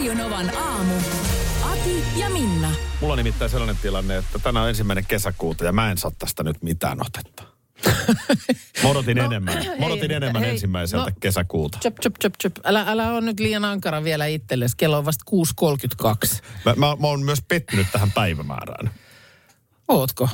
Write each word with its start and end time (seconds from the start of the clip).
Radio 0.00 0.14
Novan 0.14 0.56
aamu. 0.56 0.94
Ati 1.62 2.04
ja 2.16 2.30
Minna. 2.30 2.70
Mulla 3.00 3.12
on 3.12 3.16
nimittäin 3.18 3.50
sellainen 3.50 3.76
tilanne, 3.82 4.16
että 4.16 4.38
tänään 4.38 4.62
on 4.62 4.68
ensimmäinen 4.68 5.06
kesäkuuta 5.06 5.64
ja 5.64 5.72
mä 5.72 5.90
en 5.90 5.98
saa 5.98 6.10
tästä 6.18 6.42
nyt 6.42 6.62
mitään 6.62 6.98
otetta. 7.00 7.42
Mä 8.82 8.88
odotin 8.88 9.16
no, 9.16 9.24
enemmän, 9.24 9.64
mä 9.80 9.86
odotin 9.86 10.10
hei, 10.10 10.16
enemmän 10.16 10.42
hei, 10.42 10.50
ensimmäiseltä 10.50 11.10
no, 11.10 11.16
kesäkuuta. 11.20 11.78
Chop, 11.78 11.94
chop, 12.00 12.14
chop, 12.22 12.32
chop. 12.42 12.52
Älä, 12.64 12.84
älä 12.88 13.12
on 13.12 13.24
nyt 13.24 13.40
liian 13.40 13.64
ankara 13.64 14.04
vielä 14.04 14.26
itsellesi. 14.26 14.76
Kello 14.76 14.98
on 14.98 15.04
vasta 15.04 15.24
6.32. 15.30 16.42
Mä, 16.64 16.74
mä, 16.74 16.96
mä 17.00 17.06
oon 17.06 17.22
myös 17.22 17.42
pettynyt 17.48 17.86
tähän 17.92 18.12
päivämäärään. 18.12 18.90
Ootko? 19.88 20.28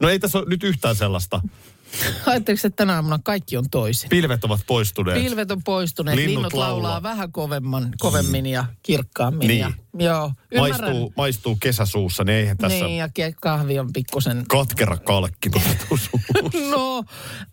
No 0.00 0.08
ei 0.08 0.18
tässä 0.18 0.38
ole 0.38 0.48
nyt 0.48 0.64
yhtään 0.64 0.96
sellaista. 0.96 1.40
Ajatteliko, 2.26 2.66
että 2.66 2.76
tänä 2.76 2.94
aamuna 2.94 3.18
kaikki 3.24 3.56
on 3.56 3.70
toisin? 3.70 4.10
Pilvet 4.10 4.44
ovat 4.44 4.60
poistuneet. 4.66 5.22
Pilvet 5.22 5.50
on 5.50 5.62
poistuneet, 5.62 6.16
Linnut 6.16 6.34
linnut, 6.34 6.52
laulaa. 6.52 6.82
laulaa. 6.82 7.02
vähän 7.02 7.32
kovemman, 7.32 7.88
kovemmin 7.98 8.46
ja 8.46 8.64
kirkkaammin. 8.82 9.48
Niin. 9.48 9.60
Ja, 9.60 9.72
joo, 9.98 10.32
ymmärrän. 10.52 10.80
maistuu, 10.80 11.12
maistuu 11.16 11.56
kesäsuussa, 11.60 12.24
niin 12.24 12.38
eihän 12.38 12.56
tässä 12.56 12.84
Niin, 12.84 12.96
ja 12.96 13.08
kahvi 13.40 13.78
on 13.78 13.92
pikkusen... 13.92 14.44
katkera 14.48 14.96
kalkki. 14.96 15.50
No, 16.70 17.04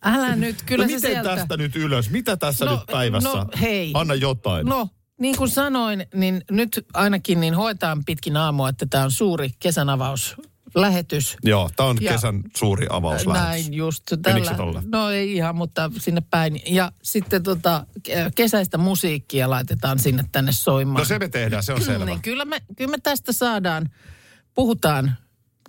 älä 0.03 0.36
nyt, 0.36 0.61
kyllä 0.66 0.83
no 0.83 0.89
se 0.89 0.95
miten 0.95 1.11
sieltä... 1.11 1.35
tästä 1.35 1.58
nyt 1.58 1.75
ylös? 1.75 2.09
Mitä 2.09 2.38
tässä 2.38 2.66
No, 2.66 2.72
nyt 2.72 2.85
päivässä? 2.91 3.30
no, 3.30 3.45
hei. 3.61 3.91
Anna 3.94 4.16
jotain. 4.16 4.66
No, 4.66 4.88
niin 5.19 5.38
kuin 5.38 5.50
sanoin, 5.50 6.06
niin 6.13 6.41
nyt 6.52 6.85
ainakin 6.94 7.39
niin 7.39 7.53
hoetaan 7.53 8.06
pitkin 8.06 8.38
aamua, 8.38 8.69
että 8.69 8.85
tämä 8.89 9.03
on 9.03 9.11
suuri 9.11 9.50
kesän 9.59 9.89
avauslähetys. 10.75 11.38
Joo, 11.44 11.70
tämä 11.75 11.89
on 11.89 11.98
Ja- 12.02 12.12
kesän 12.12 12.44
suuri 12.58 12.88
avauslähetys. 12.89 13.48
Näin 13.66 13.73
just. 13.73 14.03
Tolle? 14.58 14.84
No 14.86 15.09
ei 15.09 15.34
ihan, 15.36 15.56
mutta 15.56 15.92
sinne 15.98 16.22
päin. 16.30 16.62
Ja 16.66 16.92
sitten 17.03 17.44
tota, 17.44 17.86
ke- 18.09 18.31
kesäistä 18.36 18.78
musiikkia 18.78 19.50
laitetaan 19.50 20.00
sinne 20.00 20.25
tänne 20.31 20.52
soimaan. 20.52 21.00
No 21.02 21.06
se 21.06 21.20
me 21.20 21.28
tehdään, 21.30 21.64
se 21.64 21.73
on 21.73 21.81
selvä. 21.81 22.06
Niin 22.06 22.22
kyllä 22.22 22.45
me, 22.45 22.62
kyllä 22.78 22.92
me 22.92 22.97
tästä 23.03 23.31
saadaan, 23.31 23.90
puhutaan 24.53 25.17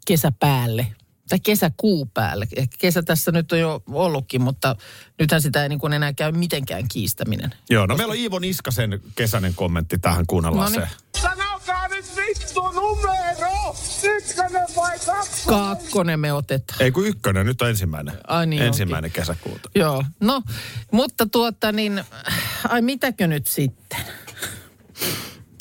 kesä 0.07 0.33
päälle 0.41 0.87
tai 1.31 1.41
kesäkuu 1.41 2.07
päälle. 2.07 2.47
Ehkä 2.57 2.77
kesä 2.79 3.03
tässä 3.03 3.33
nyt 3.33 3.53
on 3.53 3.59
jo 3.61 3.83
ollutkin, 3.93 4.43
mutta 4.43 4.77
nythän 5.19 5.43
sitä 5.43 5.63
ei 5.63 5.69
niin 5.69 5.79
kuin 5.79 5.93
enää 5.93 6.13
käy 6.13 6.33
mitenkään 6.33 6.89
kiistäminen. 6.89 7.55
Joo, 7.71 7.87
no 7.87 7.97
meillä 7.97 8.13
on 8.13 8.19
Iivo 8.19 8.39
Niskasen 8.39 9.01
kesäinen 9.15 9.55
kommentti 9.55 9.99
tähän, 9.99 10.27
kuunnellaan 10.27 10.73
Noniin. 10.73 10.91
se. 10.91 11.21
Sanokaa 11.21 11.89
nyt 11.89 12.05
vittu 12.17 12.61
numero! 12.71 13.77
Ykkönen 14.03 14.67
vai 14.77 14.99
kakkonen? 14.99 15.77
Kakkonen 15.77 16.21
me 16.21 16.33
otetaan. 16.33 16.83
Ei 16.83 16.91
kun 16.91 17.07
ykkönen, 17.07 17.47
nyt 17.47 17.63
on 17.63 17.69
ensimmäinen. 17.69 18.15
Ai 18.27 18.47
niin 18.47 18.63
ensimmäinen 18.63 19.11
kesäkuuta. 19.11 19.71
Joo, 19.75 20.05
no, 20.21 20.43
mutta 20.93 21.27
tuota 21.27 21.73
niin, 21.73 22.05
ai 22.69 22.83
mitäkö 22.83 23.27
nyt 23.27 23.47
sitten? 23.47 23.99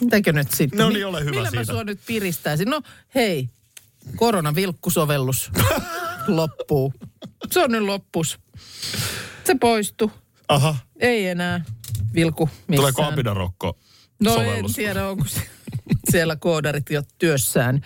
Mitäkö 0.02 0.34
nyt 0.34 0.52
sitten? 0.52 0.80
No 0.80 0.90
niin, 0.90 1.06
ole 1.08 1.20
hyvä 1.20 1.32
Millä 1.32 1.50
siitä. 1.50 1.66
mä 1.66 1.74
sua 1.74 1.84
nyt 1.84 2.00
piristäisin? 2.06 2.70
No 2.70 2.82
hei, 3.16 3.50
koronavilkkusovellus 4.16 5.52
loppuu. 6.28 6.94
Se 7.52 7.64
on 7.64 7.72
nyt 7.72 7.82
loppus. 7.84 8.40
Se 9.44 9.56
poistuu. 9.62 10.12
Aha, 10.48 10.76
Ei 11.00 11.28
enää 11.28 11.66
vilku 12.16 12.46
missään. 12.46 12.76
tuleeko 12.76 13.04
Apinarokko 13.04 13.78
No 14.24 14.34
sovellus? 14.34 14.72
en 14.72 14.76
tiedä, 14.76 15.08
onko 15.08 15.26
siellä 16.12 16.36
koodarit 16.36 16.90
jo 16.90 17.04
työssään 17.18 17.82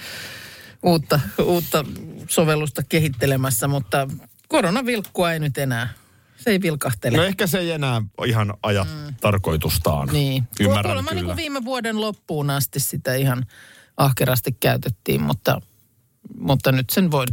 uutta, 0.84 1.19
uutta 1.44 1.85
sovellusta 2.30 2.84
kehittelemässä, 2.90 3.68
mutta 3.68 4.07
koronavilkkua 4.47 5.31
ei 5.34 5.40
nyt 5.40 5.57
enää. 5.57 5.90
Se 6.38 6.50
ei 6.50 6.62
vilkahtele. 6.62 7.18
No 7.18 7.24
ehkä 7.24 7.47
se 7.47 7.59
ei 7.59 7.72
enää 7.72 8.01
ihan 8.28 8.53
aja 8.63 8.85
tarkoitustaan. 9.22 10.07
Mm. 10.07 10.13
Niin. 10.13 10.44
Ymmärrän 10.59 10.84
Kuulemma 10.84 11.09
kyllä. 11.09 11.22
niin 11.22 11.25
kuin 11.25 11.38
viime 11.38 11.66
vuoden 11.66 12.01
loppuun 12.01 12.50
asti 12.50 12.80
sitä 12.80 13.16
ihan 13.16 13.45
ahkerasti 13.97 14.51
käytettiin, 14.59 15.22
mutta, 15.22 15.62
mutta 16.39 16.72
nyt 16.72 16.89
sen 16.89 17.11
voi 17.11 17.25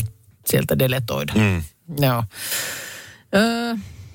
sieltä 0.47 0.79
deletoida. 0.79 1.33
Mm. 1.35 1.63
Joo. 2.01 2.25
Öö, 3.35 3.75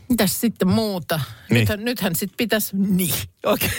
mitäs 0.09 0.41
sitten 0.41 0.67
muuta? 0.67 1.19
Niin. 1.49 1.59
Nythän, 1.59 1.85
nythän 1.85 2.15
sitten 2.15 2.37
pitäisi... 2.37 2.75
Niin, 2.77 3.13
okei. 3.45 3.69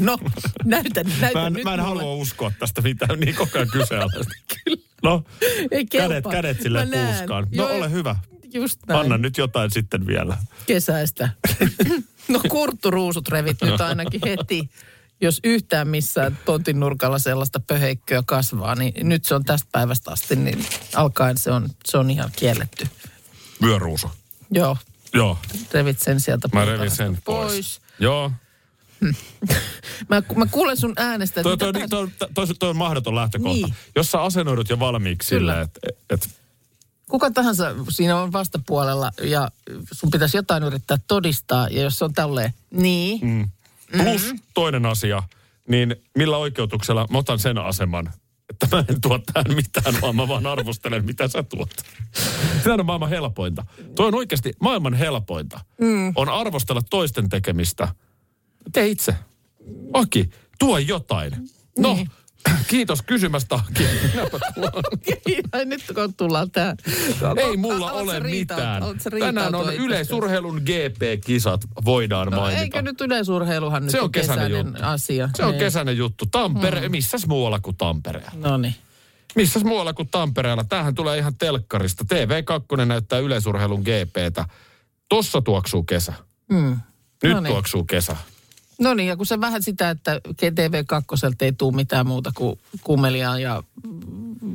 No, 0.00 0.18
näytä, 0.64 1.04
näytä 1.20 1.38
Mä 1.40 1.46
en, 1.46 1.52
nyt 1.52 1.64
mä 1.64 1.74
en 1.74 1.80
mulle. 1.80 2.02
halua 2.02 2.14
uskoa 2.14 2.52
tästä 2.58 2.82
mitään 2.82 3.20
niin 3.20 3.34
koko 3.34 3.50
ajan 3.58 3.68
kyseenalaista. 3.72 4.34
Kyllä. 4.64 4.82
No, 5.02 5.24
Ei 5.70 5.86
kädet, 5.86 6.08
kelpaa. 6.14 6.32
kädet 6.32 6.62
silleen 6.62 6.88
puuskaan. 6.88 7.44
No 7.44 7.48
Joo, 7.68 7.76
ole 7.78 7.90
hyvä. 7.90 8.16
Just 8.54 8.80
näin. 8.88 9.00
Anna 9.00 9.18
nyt 9.18 9.38
jotain 9.38 9.70
sitten 9.70 10.06
vielä. 10.06 10.36
kesäistä. 10.66 11.28
no 12.28 12.40
kurtturuusut 12.48 13.28
revit 13.28 13.62
nyt 13.62 13.80
ainakin 13.80 14.20
heti. 14.24 14.60
Jos 15.20 15.40
yhtään 15.44 15.88
missään 15.88 16.38
tontin 16.44 16.80
nurkalla 16.80 17.18
sellaista 17.18 17.60
pöheikköä 17.60 18.22
kasvaa, 18.26 18.74
niin 18.74 19.08
nyt 19.08 19.24
se 19.24 19.34
on 19.34 19.44
tästä 19.44 19.68
päivästä 19.72 20.10
asti, 20.10 20.36
niin 20.36 20.66
alkaen 20.94 21.38
se 21.38 21.50
on, 21.50 21.68
se 21.84 21.98
on 21.98 22.10
ihan 22.10 22.30
kielletty. 22.36 22.88
Vyöruusu. 23.62 24.10
Joo, 24.50 24.76
Joo, 25.14 25.38
revit 25.72 25.98
sen 26.00 26.20
sieltä 26.20 26.48
mä 26.52 26.64
revin 26.64 26.90
sen 26.90 27.18
pois. 27.24 27.80
Joo. 27.98 28.32
Mä, 30.08 30.22
mä 30.36 30.46
kuulen 30.50 30.76
sun 30.76 30.92
äänestä. 30.96 31.42
Toi, 31.42 31.56
toi, 31.56 31.72
tää- 31.72 31.88
toi, 31.88 32.08
toi, 32.34 32.46
toi 32.58 32.70
on 32.70 32.76
mahdoton 32.76 33.14
lähtökohta. 33.14 33.66
Niin. 33.66 33.74
Jos 33.96 34.10
sä 34.10 34.22
asennoidut 34.22 34.68
jo 34.68 34.78
valmiiksi 34.78 35.28
Kyllä. 35.28 35.52
silleen, 35.52 35.64
että 35.64 35.80
et, 36.10 36.28
Kuka 37.10 37.30
tahansa 37.30 37.74
siinä 37.88 38.20
on 38.20 38.32
vastapuolella 38.32 39.10
ja 39.22 39.50
sun 39.92 40.10
pitäisi 40.10 40.36
jotain 40.36 40.62
yrittää 40.62 40.96
todistaa. 41.08 41.68
Ja 41.68 41.82
jos 41.82 41.98
se 41.98 42.04
on 42.04 42.12
tälleen, 42.12 42.54
niin, 42.70 43.20
mm. 43.22 43.50
Plus 43.92 44.34
toinen 44.54 44.86
asia, 44.86 45.22
niin 45.68 45.96
millä 46.18 46.36
oikeutuksella 46.36 47.06
mä 47.10 47.18
otan 47.18 47.38
sen 47.38 47.58
aseman, 47.58 48.12
että 48.50 48.76
mä 48.76 48.84
en 48.88 49.00
tuo 49.00 49.20
tähän 49.32 49.56
mitään, 49.56 49.94
vaan 50.02 50.16
mä 50.16 50.28
vaan 50.28 50.46
arvostelen, 50.46 51.04
mitä 51.04 51.28
sä 51.28 51.42
tuot. 51.42 51.70
Sehän 52.64 52.80
on 52.80 52.86
maailman 52.86 53.08
helpointa. 53.08 53.64
Toi 53.94 54.06
on 54.06 54.14
oikeasti 54.14 54.52
maailman 54.60 54.94
helpointa. 54.94 55.60
Mm. 55.80 56.12
On 56.14 56.28
arvostella 56.28 56.80
toisten 56.90 57.28
tekemistä. 57.28 57.88
Tee 58.72 58.86
itse. 58.86 59.14
Aki, 59.92 60.30
tuo 60.58 60.78
jotain. 60.78 61.32
No, 61.78 61.94
Niin. 61.94 62.10
Kiitos 62.68 63.02
kysymästä, 63.02 63.60
nyt 65.64 65.82
kun 65.94 66.14
tullaan 66.14 66.50
tähän. 66.50 66.76
Ei 67.36 67.56
mulla 67.56 67.92
ole 67.92 68.20
mitään. 68.20 68.82
Tänään 69.20 69.54
on 69.54 69.74
yleisurheilun 69.74 70.62
GP-kisat, 70.64 71.60
voidaan 71.84 72.28
No, 72.28 72.36
mainita. 72.40 72.62
eikö 72.62 72.82
nyt 72.82 73.00
yleisurheiluhan 73.00 73.82
nyt 73.82 73.90
Se 73.90 74.00
on 74.00 74.12
kesäinen 74.12 74.46
kesäinen 74.50 74.66
juttu. 74.66 74.82
asia? 74.82 75.28
Se 75.36 75.44
on 75.44 75.50
Niin. 75.50 75.58
kesäinen 75.58 75.96
juttu. 75.96 76.26
Tampere, 76.26 76.80
hmm. 76.80 76.90
missäs 76.90 77.26
muualla 77.26 77.58
kuin 77.60 77.76
Tampereella? 77.76 78.30
No 78.34 78.56
niin. 78.56 78.74
Missäs 79.36 79.64
muualla 79.64 79.92
kuin 79.92 80.08
Tampereella? 80.08 80.64
Tämähän 80.64 80.94
tulee 80.94 81.18
ihan 81.18 81.34
telkkarista. 81.38 82.04
TV2 82.14 82.84
näyttää 82.86 83.18
yleisurheilun 83.18 83.80
GPtä. 83.80 84.44
Tossa 85.08 85.42
tuoksuu 85.42 85.82
kesä. 85.82 86.12
Mm. 86.50 86.80
Nyt 87.22 87.32
No 87.32 87.40
niin. 87.40 87.52
tuoksuu 87.52 87.84
kesä. 87.84 88.16
No 88.80 88.94
niin, 88.94 89.08
ja 89.08 89.16
kun 89.16 89.26
se 89.26 89.40
vähän 89.40 89.62
sitä, 89.62 89.90
että 89.90 90.20
TV2 90.28 91.36
ei 91.40 91.52
tule 91.52 91.76
mitään 91.76 92.06
muuta 92.06 92.32
kuin 92.34 92.60
kummeliaa 92.84 93.38
ja 93.38 93.62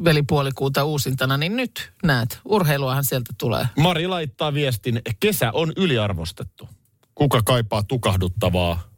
velipuolikuuta 0.03 0.83
uusintana, 0.83 1.37
niin 1.37 1.55
nyt 1.55 1.91
näet, 2.03 2.39
urheiluahan 2.45 3.05
sieltä 3.05 3.33
tulee. 3.37 3.67
Mari 3.77 4.07
laittaa 4.07 4.53
viestin, 4.53 5.01
kesä 5.19 5.51
on 5.51 5.73
yliarvostettu. 5.77 6.69
Kuka 7.15 7.41
kaipaa 7.45 7.83
tukahduttavaa 7.83 8.91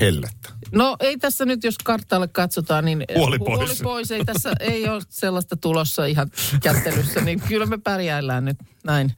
hellettä? 0.00 0.48
No 0.72 0.96
ei 1.00 1.18
tässä 1.18 1.44
nyt, 1.44 1.64
jos 1.64 1.78
karttalle 1.84 2.28
katsotaan, 2.28 2.84
niin 2.84 3.04
Huoli 3.16 3.38
pois. 3.38 3.58
huoli 3.58 3.74
pois. 3.82 4.10
Ei 4.10 4.24
tässä 4.24 4.52
ei 4.60 4.88
ole 4.88 5.02
sellaista 5.08 5.56
tulossa 5.56 6.06
ihan 6.06 6.30
kättelyssä, 6.62 7.20
niin 7.20 7.40
kyllä 7.40 7.66
me 7.66 7.78
pärjäillään 7.78 8.44
nyt 8.44 8.58
näin. 8.84 9.12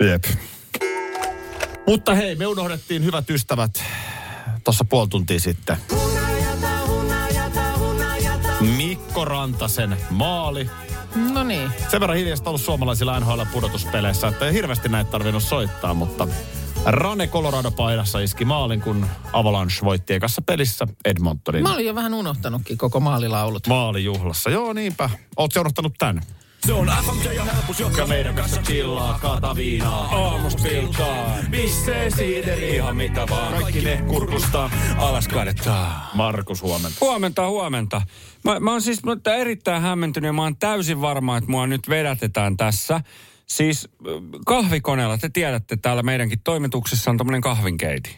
Jep. 0.00 0.24
Mutta 1.86 2.14
hei, 2.14 2.36
me 2.36 2.46
unohdettiin 2.46 3.04
hyvät 3.04 3.30
ystävät 3.30 3.84
tuossa 4.64 4.84
puoli 4.84 5.08
tuntia 5.08 5.40
sitten. 5.40 5.76
Mikko 8.76 9.24
Rantasen 9.24 9.96
maali. 10.10 10.70
No 11.32 11.44
niin, 11.44 11.70
Sen 11.90 12.00
verran 12.00 12.18
hiljasta 12.18 12.50
ollut 12.50 12.60
suomalaisilla 12.62 13.20
NHL-pudotuspeleissä, 13.20 14.28
että 14.28 14.46
ei 14.46 14.52
hirveästi 14.52 14.88
näitä 14.88 15.10
tarvinnut 15.10 15.42
soittaa, 15.42 15.94
mutta 15.94 16.28
Rane 16.86 17.26
Colorado-paidassa 17.26 18.18
iski 18.22 18.44
maalin, 18.44 18.80
kun 18.80 19.06
Avalanche 19.32 19.84
voitti 19.84 20.14
ekassa 20.14 20.42
pelissä 20.42 20.86
Edmontonin 21.04 21.62
Mä 21.62 21.74
olin 21.74 21.86
jo 21.86 21.94
vähän 21.94 22.14
unohtanutkin 22.14 22.78
koko 22.78 23.00
maalilaulut. 23.00 23.66
maalijuhlassa. 23.66 24.50
Joo, 24.50 24.72
niinpä. 24.72 25.10
Oot 25.36 25.52
se 25.52 25.60
unohtanut 25.60 25.94
tän? 25.98 26.22
Se 26.66 26.72
on 26.72 26.86
FMJ 26.86 27.32
ja 27.32 27.44
helpus, 27.44 27.80
joka 27.80 28.06
meidän 28.06 28.34
kanssa 28.34 28.62
chillaa, 28.62 29.18
kaata 29.18 29.56
viinaa. 29.56 30.04
Aamus 30.04 30.56
pilkkaan, 30.56 31.46
bissee 31.50 32.10
siideri, 32.10 32.74
ihan 32.74 32.96
mitä 32.96 33.26
vaan. 33.30 33.52
Kaikki 33.52 33.80
ne 33.80 34.02
kurkusta 34.06 34.70
alas 34.98 35.28
kaadettaa. 35.28 36.10
Markus 36.14 36.62
huomenta. 36.62 36.98
Huomenta, 37.00 37.48
huomenta. 37.48 38.02
Mä, 38.44 38.60
mä 38.60 38.70
oon 38.70 38.82
siis 38.82 39.04
mä 39.04 39.16
erittäin 39.36 39.82
hämmentynyt 39.82 40.28
ja 40.28 40.32
mä 40.32 40.42
oon 40.42 40.56
täysin 40.56 41.00
varma, 41.00 41.36
että 41.36 41.50
mua 41.50 41.66
nyt 41.66 41.88
vedätetään 41.88 42.56
tässä. 42.56 43.00
Siis 43.46 43.88
kahvikoneella, 44.46 45.18
te 45.18 45.28
tiedätte, 45.28 45.76
täällä 45.76 46.02
meidänkin 46.02 46.40
toimituksessa 46.44 47.10
on 47.10 47.16
tämmöinen 47.16 47.40
kahvinkeiti. 47.40 48.16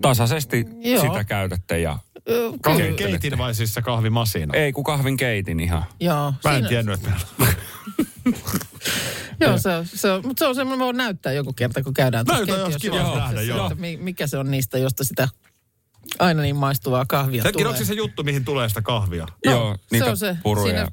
Tasaisesti 0.00 0.64
Joo. 0.78 1.02
sitä 1.02 1.24
käytätte 1.24 1.78
ja... 1.78 1.98
Ö, 2.30 2.52
Kahvin 2.62 2.96
keitin 2.96 3.38
vai 3.38 3.54
siis 3.54 3.74
se 3.74 3.82
kahvimasina? 3.82 4.54
Ei, 4.54 4.72
kun 4.72 4.84
kahvinkeitin 4.84 5.60
ihan. 5.60 5.84
Joo, 6.00 6.34
Mä 6.44 6.50
en 6.50 6.54
siinä- 6.54 6.68
tiennyt, 6.68 6.94
että 6.94 7.10
meillä 7.38 7.56
Joo, 9.40 9.58
se 9.58 9.68
on, 9.76 9.86
se 9.86 10.10
on, 10.12 10.26
mutta 10.26 10.38
se 10.44 10.48
on 10.48 10.54
semmoinen, 10.54 10.84
voi 10.86 10.94
näyttää 10.94 11.32
joku 11.32 11.52
kerta, 11.52 11.82
kun 11.82 11.94
käydään 11.94 12.26
Näytä, 12.26 12.52
jos 12.52 12.58
keittiössä 12.68 12.78
kiva 13.02 13.18
nähdä, 13.18 13.36
se, 13.40 13.44
joo. 13.44 13.70
Mikä 13.98 14.26
se 14.26 14.38
on 14.38 14.50
niistä, 14.50 14.78
josta 14.78 15.04
sitä 15.04 15.28
aina 16.18 16.42
niin 16.42 16.56
maistuvaa 16.56 17.04
kahvia 17.06 17.42
Sekin 17.42 17.52
tulee. 17.52 17.68
onko 17.68 17.78
se 17.78 17.84
se 17.84 17.94
juttu, 17.94 18.22
mihin 18.24 18.44
tulee 18.44 18.68
sitä 18.68 18.82
kahvia? 18.82 19.26
No, 19.46 19.52
Joo, 19.52 19.74
se 19.74 19.80
niitä 19.90 20.10
on 20.10 20.16
se 20.16 20.36
puruja. 20.42 20.66
siinä 20.66 20.88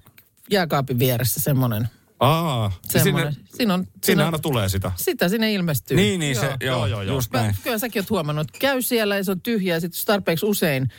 jääkaapin 0.51 0.99
vieressä 0.99 1.39
semmoinen. 1.41 1.89
Aa, 2.19 2.71
semmoinen. 2.89 3.33
sinne, 3.33 3.42
Siinä 3.57 3.73
on, 3.73 3.87
siinä 4.03 4.25
aina 4.25 4.39
tulee 4.39 4.69
sitä. 4.69 4.91
sitä 4.95 5.29
sinne 5.29 5.53
ilmestyy. 5.53 5.97
Niin, 5.97 6.19
niin 6.19 6.35
se, 6.35 6.45
joo, 6.45 6.55
Joo, 6.61 6.75
joo, 6.77 6.87
joo, 6.87 7.01
joo. 7.01 7.15
just 7.15 7.31
näin. 7.33 7.55
kyllä 7.63 7.77
säkin 7.77 8.01
oot 8.01 8.09
huomannut, 8.09 8.47
että 8.49 8.59
käy 8.59 8.81
siellä 8.81 9.15
ja 9.17 9.23
se 9.23 9.31
on 9.31 9.41
tyhjä 9.41 9.73
ja 9.73 9.79
sitten 9.79 9.97
jos 9.97 10.05
tarpeeksi 10.05 10.45
usein 10.45 10.89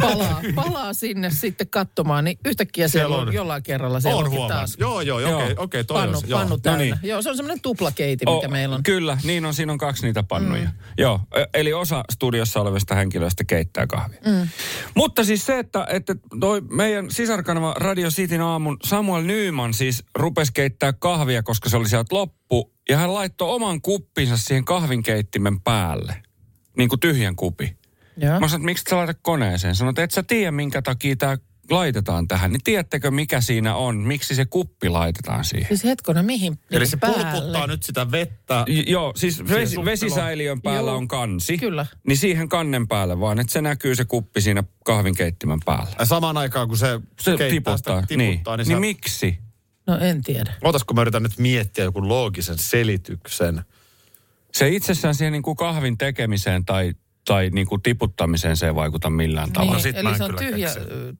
palaa, 0.00 0.40
palaa 0.54 0.92
sinne 0.92 1.30
sitten 1.30 1.68
katsomaan, 1.68 2.24
niin 2.24 2.38
yhtäkkiä 2.44 2.88
siellä, 2.88 3.08
Siellä 3.08 3.22
on, 3.22 3.28
on. 3.28 3.34
jollain 3.34 3.62
kerralla 3.62 4.00
siellä 4.00 4.18
On 4.20 4.30
huomannut. 4.30 4.56
taas 4.58 4.76
Joo, 4.78 5.00
joo, 5.00 5.20
Joo. 5.20 5.42
okei, 5.42 5.54
okei, 5.58 5.84
toi 5.84 5.94
pannu, 6.00 6.16
on 6.18 6.20
se, 6.20 6.26
joo. 6.26 6.38
pannu 6.38 6.58
täynnä. 6.58 6.84
No 6.84 6.96
niin. 7.00 7.08
Joo, 7.10 7.22
se 7.22 7.30
on 7.30 7.36
semmoinen 7.36 7.60
tuplakeiti, 7.62 8.24
mikä 8.26 8.46
O- 8.46 8.50
meillä 8.50 8.76
on. 8.76 8.82
Kyllä, 8.82 9.18
niin 9.24 9.44
on, 9.46 9.54
siinä 9.54 9.72
on 9.72 9.78
kaksi 9.78 10.06
niitä 10.06 10.22
pannuja. 10.22 10.64
Mm. 10.64 10.70
Joo, 10.98 11.20
e- 11.34 11.44
eli 11.60 11.72
osa 11.72 12.04
studiossa 12.12 12.60
olevista 12.60 12.94
henkilöistä 12.94 13.44
keittää 13.44 13.86
kahvia. 13.86 14.18
Mm. 14.26 14.48
Mutta 14.94 15.24
siis 15.24 15.46
se, 15.46 15.58
että, 15.58 15.86
että 15.90 16.14
toi 16.40 16.60
meidän 16.60 17.10
sisarkanava 17.10 17.74
Radio 17.78 18.08
Cityn 18.08 18.40
aamun 18.40 18.76
Samuel 18.84 19.22
Nyman 19.22 19.74
siis 19.74 20.04
rupesi 20.14 20.52
keittää 20.52 20.92
kahvia, 20.92 21.42
koska 21.42 21.68
se 21.68 21.76
oli 21.76 21.88
sieltä 21.92 22.14
loppu. 22.14 22.72
Ja 22.88 22.96
hän 22.98 23.14
laittoi 23.14 23.54
oman 23.54 23.80
kuppinsa 23.82 24.36
siihen 24.36 24.64
kahvinkeittimen 24.64 25.60
päälle. 25.60 26.22
Niin 26.76 26.88
kuin 26.88 27.00
tyhjän 27.00 27.36
kupi. 27.36 27.76
Joo. 28.16 28.40
Mä 28.40 28.48
sanoin, 28.48 28.60
että 28.60 28.64
miksi 28.66 28.84
sä 28.90 28.96
laitat 28.96 29.18
koneeseen? 29.22 29.74
Sanoit, 29.74 29.94
että 29.98 30.04
et 30.04 30.10
sä 30.10 30.22
tiedä, 30.22 30.50
minkä 30.50 30.82
takia 30.82 31.16
tämä 31.16 31.36
laitetaan 31.70 32.28
tähän. 32.28 32.52
Niin 32.52 32.60
tiedättekö, 32.64 33.10
mikä 33.10 33.40
siinä 33.40 33.74
on? 33.76 33.96
Miksi 33.96 34.34
se 34.34 34.44
kuppi 34.44 34.88
laitetaan 34.88 35.44
siihen? 35.44 35.68
Siis 35.68 35.84
hetkona, 35.84 36.22
mihin 36.22 36.58
Eli 36.70 36.78
niin 36.78 36.90
se 36.90 36.96
päälle? 36.96 37.24
pulputtaa 37.32 37.66
nyt 37.66 37.82
sitä 37.82 38.10
vettä. 38.10 38.64
J- 38.68 38.90
Joo, 38.90 39.12
siis 39.16 39.38
vesi, 39.48 39.66
suppeloon. 39.66 39.84
vesisäiliön 39.84 40.62
päällä 40.62 40.90
Joo, 40.90 40.96
on 40.98 41.08
kansi. 41.08 41.58
kyllä. 41.58 41.86
Niin 42.08 42.16
siihen 42.16 42.48
kannen 42.48 42.88
päälle 42.88 43.20
vaan, 43.20 43.40
että 43.40 43.52
se 43.52 43.62
näkyy 43.62 43.94
se 43.94 44.04
kuppi 44.04 44.40
siinä 44.40 44.64
kahvinkeittimen 44.84 45.58
päällä. 45.64 45.92
Ja 45.98 46.04
Samaan 46.04 46.36
aikaan, 46.36 46.68
kun 46.68 46.78
se, 46.78 47.00
Se 47.20 47.36
tiputtaa. 47.50 47.76
sitä, 47.76 48.02
tiputtaa, 48.08 48.16
niin, 48.16 48.18
niin, 48.18 48.42
niin, 48.56 48.68
niin 48.68 48.80
miksi? 48.80 49.38
No 49.86 49.98
en 49.98 50.22
tiedä. 50.22 50.52
Ootas, 50.64 50.84
kun 50.84 50.96
mä 50.96 51.02
yritän 51.02 51.22
nyt 51.22 51.38
miettiä 51.38 51.84
joku 51.84 52.08
loogisen 52.08 52.58
selityksen. 52.58 53.62
Se 54.52 54.68
itsessään 54.68 55.14
siihen 55.14 55.32
niin 55.32 55.42
kuin 55.42 55.56
kahvin 55.56 55.98
tekemiseen 55.98 56.64
tai, 56.64 56.94
tai 57.24 57.50
niin 57.50 57.66
kuin 57.66 57.82
tiputtamiseen 57.82 58.56
se 58.56 58.66
ei 58.66 58.74
vaikuta 58.74 59.10
millään 59.10 59.52
tavalla. 59.52 59.72
Niin, 59.72 59.82
sit 59.82 59.94
mä 59.94 60.00
eli 60.00 60.08
en 60.08 60.16
se 60.16 60.24
on 60.24 60.36
tyhjä, 60.38 60.70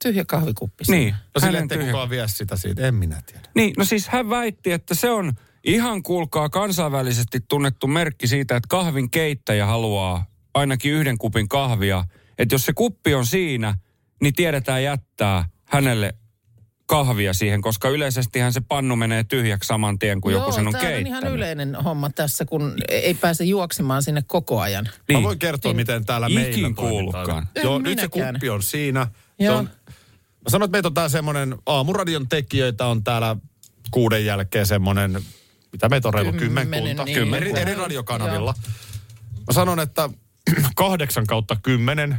tyhjä 0.03 0.25
kahvikuppi. 0.27 0.85
siinä. 0.85 0.97
Niin, 0.97 1.15
No 1.35 1.41
sille, 1.41 1.57
ettei 1.59 1.77
tyhjä- 1.77 1.91
kukaan 1.91 2.09
vie 2.09 2.27
sitä 2.27 2.57
siitä, 2.57 2.87
en 2.87 2.95
minä 2.95 3.21
tiedä. 3.25 3.41
Niin, 3.55 3.73
no 3.77 3.85
siis 3.85 4.07
hän 4.07 4.29
väitti, 4.29 4.71
että 4.71 4.95
se 4.95 5.09
on 5.11 5.33
ihan 5.63 6.03
kuulkaa 6.03 6.49
kansainvälisesti 6.49 7.39
tunnettu 7.49 7.87
merkki 7.87 8.27
siitä, 8.27 8.55
että 8.55 8.67
kahvin 8.67 9.11
keittäjä 9.11 9.65
haluaa 9.65 10.25
ainakin 10.53 10.91
yhden 10.91 11.17
kupin 11.17 11.47
kahvia. 11.49 12.05
Että 12.37 12.55
jos 12.55 12.65
se 12.65 12.73
kuppi 12.73 13.13
on 13.15 13.25
siinä, 13.25 13.77
niin 14.21 14.33
tiedetään 14.33 14.83
jättää 14.83 15.49
hänelle 15.65 16.15
kahvia 16.97 17.33
siihen, 17.33 17.61
koska 17.61 17.89
yleisestihän 17.89 18.53
se 18.53 18.61
pannu 18.61 18.95
menee 18.95 19.23
tyhjäksi 19.23 19.67
saman 19.67 19.99
tien, 19.99 20.21
kun 20.21 20.31
joku 20.33 20.51
sen 20.51 20.67
on 20.67 20.73
tää 20.73 20.81
on 20.81 20.87
keittänyt. 20.87 21.07
ihan 21.07 21.27
yleinen 21.33 21.75
homma 21.75 22.09
tässä, 22.09 22.45
kun 22.45 22.73
ei 22.89 23.13
pääse 23.13 23.43
juoksemaan 23.43 24.03
sinne 24.03 24.23
koko 24.27 24.59
ajan. 24.61 24.85
Mä 24.85 24.91
Niin. 25.09 25.23
voin 25.23 25.39
kertoa, 25.39 25.69
Niin. 25.71 25.75
miten 25.77 26.05
täällä 26.05 26.27
Ikin 26.27 26.75
meillä. 26.81 27.45
En 27.55 27.63
Joo, 27.63 27.79
nyt 27.79 27.99
se 27.99 28.07
minäkään. 28.07 28.33
kuppi 28.35 28.49
on 28.49 28.63
siinä. 28.63 29.05
Se 29.05 29.43
Joo. 29.45 29.57
on, 29.57 29.69
mä 30.15 30.49
sanon, 30.49 30.65
että 30.65 30.75
meitä 30.77 30.87
on 30.87 30.93
tää 30.93 31.09
semmoinen, 31.09 31.55
aamuradion 31.65 32.29
tekijöitä 32.29 32.85
on 32.85 33.03
täällä 33.03 33.35
kuuden 33.91 34.25
jälkeen 34.25 34.65
semmoinen, 34.65 35.21
mitä 35.71 35.89
meitä 35.89 36.07
on 36.07 36.13
reilu 36.13 36.31
Kymmenen, 36.31 36.67
kymmenkunta. 36.69 37.03
niin. 37.03 37.33
eri, 37.33 37.59
eri 37.59 37.71
Joo. 37.71 37.81
radiokanavilla. 37.81 38.53
Mä 39.47 39.53
sanon, 39.53 39.79
että 39.79 40.09
kahdeksan 40.75 41.27
kautta 41.27 41.57
kymmenen 41.63 42.17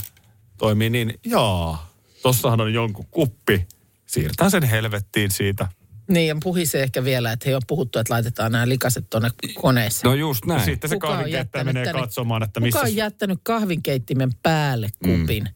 toimii 0.59 0.91
niin, 0.91 1.15
jaa, 1.27 1.91
tossahan 2.23 2.61
on 2.61 2.75
jonkun 2.75 3.07
kuppi. 3.11 3.67
Siirtää 4.07 4.51
sen 4.51 4.63
helvettiin 4.63 5.31
siitä. 5.31 5.69
Niin, 6.11 6.29
ja 6.29 6.37
puhisee 6.43 6.83
ehkä 6.83 7.05
vielä, 7.05 7.33
että 7.33 7.49
he 7.49 7.57
on 7.57 7.63
puhuttu, 7.67 7.99
että 7.99 8.15
laitetaan 8.15 8.53
nämä 8.53 8.69
likaset 8.69 9.11
tuonne 9.11 9.31
koneeseen. 9.55 10.11
No 10.11 10.15
just 10.15 10.45
näin. 10.45 10.59
Ja 10.61 10.65
sitten 10.65 10.91
se 10.91 10.97
Kuka 10.97 11.07
kahvinkeittäjä 11.07 11.41
jättänyt 11.41 11.67
menee 11.67 11.85
tänne- 11.85 12.01
katsomaan, 12.01 12.43
että 12.43 12.61
Kuka 12.61 12.67
missä... 12.67 12.81
on 12.81 12.97
jättänyt 12.97 13.39
kahvinkeittimen 13.43 14.31
päälle 14.43 14.89
kupin? 15.05 15.49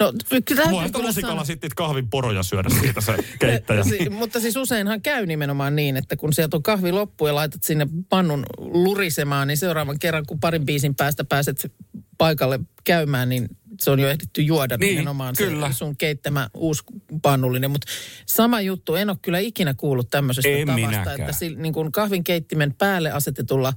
No, 0.00 0.12
kyllä 0.30 0.42
täytyy 0.62 0.70
Mua 0.70 0.88
kyllä 0.88 1.08
lusikalla 1.08 1.44
sitten 1.44 1.70
kahvin 1.76 2.10
poroja 2.10 2.42
syödä 2.42 2.68
siitä 2.80 3.00
se 3.00 3.16
keittäjä. 3.40 3.84
Si- 3.84 4.10
mutta 4.10 4.40
siis 4.40 4.56
useinhan 4.56 5.02
käy 5.02 5.26
nimenomaan 5.26 5.76
niin, 5.76 5.96
että 5.96 6.16
kun 6.16 6.32
sieltä 6.32 6.56
on 6.56 6.62
kahvi 6.62 6.92
loppu 6.92 7.26
ja 7.26 7.34
laitat 7.34 7.64
sinne 7.64 7.86
pannun 8.08 8.46
lurisemaan, 8.58 9.48
niin 9.48 9.56
seuraavan 9.56 9.98
kerran, 9.98 10.26
kun 10.26 10.40
parin 10.40 10.66
biisin 10.66 10.94
päästä 10.94 11.24
pääset 11.24 11.72
paikalle 12.18 12.60
käymään, 12.84 13.28
niin 13.28 13.48
se 13.80 13.90
on 13.90 14.00
jo 14.00 14.08
ehditty 14.08 14.42
juoda 14.42 14.76
Niin, 14.76 14.90
nimenomaan 14.90 15.34
kyllä. 15.38 15.72
se 15.72 15.76
sun 15.78 15.96
keittämä 15.96 16.50
uusi 16.54 16.82
pannullinen. 17.22 17.70
Mutta 17.70 17.92
sama 18.26 18.60
juttu, 18.60 18.94
en 18.94 19.10
ole 19.10 19.18
kyllä 19.22 19.38
ikinä 19.38 19.74
kuullut 19.74 20.10
tämmöisestä 20.10 20.48
En 20.50 20.66
tavasta, 20.66 20.88
minäkään. 20.88 21.20
että 21.20 21.32
sillä, 21.32 21.58
niin 21.62 21.72
kuin 21.74 21.92
kahvinkeittimen 21.92 22.74
päälle 22.74 23.10
asetetulla 23.10 23.72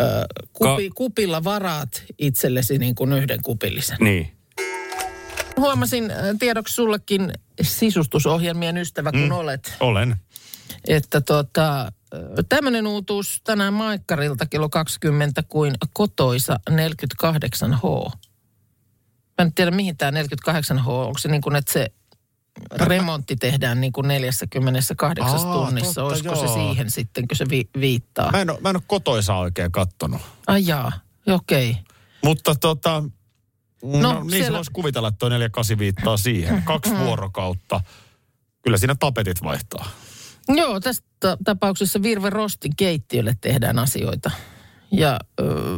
ö, 0.00 0.04
kupi, 0.52 0.90
kupilla 0.90 1.44
varaat 1.44 2.02
itsellesi 2.18 2.78
niin 2.78 2.94
kuin 2.94 3.12
yhden 3.12 3.42
kupillisen. 3.42 3.96
Niin. 4.00 4.30
Huomasin 5.56 6.12
tiedoksi 6.38 6.74
sullekin 6.74 7.32
sisustusohjelmien 7.62 8.76
ystävä 8.76 9.12
kun 9.12 9.32
olet, 9.32 9.72
Olen. 9.80 10.16
että 10.88 11.20
tota, 11.20 11.92
tämmöinen 12.48 12.86
uutuus 12.86 13.40
tänään 13.44 13.74
Maikkarilta 13.74 14.46
kello 14.46 14.68
20 14.68 15.42
kuin 15.42 15.74
kotoisa 15.92 16.60
48H. 16.70 18.12
Mä 19.38 19.42
en 19.44 19.54
tiedä 19.54 19.70
mihin 19.70 19.96
tämä 19.96 20.22
48H, 20.22 20.88
onko 20.88 21.18
se 21.18 21.28
niin 21.28 21.40
kuin, 21.40 21.56
että 21.56 21.72
se 21.72 21.90
remontti 22.76 23.36
tehdään 23.36 23.80
niin 23.80 23.92
kuin 23.92 24.08
48 24.08 25.36
Aa, 25.48 25.52
tunnissa. 25.66 25.94
totta, 25.94 26.04
Olisiko 26.04 26.34
se 26.36 26.44
joo. 26.44 26.54
siihen 26.54 26.90
sitten, 26.90 27.28
kun 27.28 27.36
se 27.36 27.48
vi- 27.48 27.68
viittaa? 27.80 28.30
Mä 28.32 28.40
en, 28.40 28.50
ole, 28.50 28.58
mä 28.60 28.70
en 28.70 28.76
ole 28.76 28.82
kotoisaa 28.86 29.38
oikein 29.38 29.72
kattonut. 29.72 30.20
Ai 30.46 30.66
jaa, 30.66 30.92
okei. 31.26 31.70
Okay. 31.70 31.82
Mutta 32.24 32.54
tota, 32.54 32.90
no, 32.90 33.08
no 33.82 34.12
niin 34.12 34.30
siellä- 34.30 34.30
siellä... 34.30 34.56
voisi 34.56 34.70
kuvitella, 34.72 35.08
että 35.08 35.18
tuo 35.18 35.28
48 35.28 35.78
viittaa 35.78 36.16
siihen. 36.16 36.62
Kaksi 36.72 36.98
vuorokautta. 36.98 37.80
Kyllä 38.62 38.78
siinä 38.78 38.94
tapetit 38.94 39.42
vaihtaa. 39.42 39.90
Joo, 40.48 40.80
tässä 40.80 41.02
ta- 41.20 41.38
tapauksessa 41.44 42.02
Virve 42.02 42.30
Rostin 42.30 42.76
keittiölle 42.76 43.36
tehdään 43.40 43.78
asioita. 43.78 44.30
Ja 44.96 45.20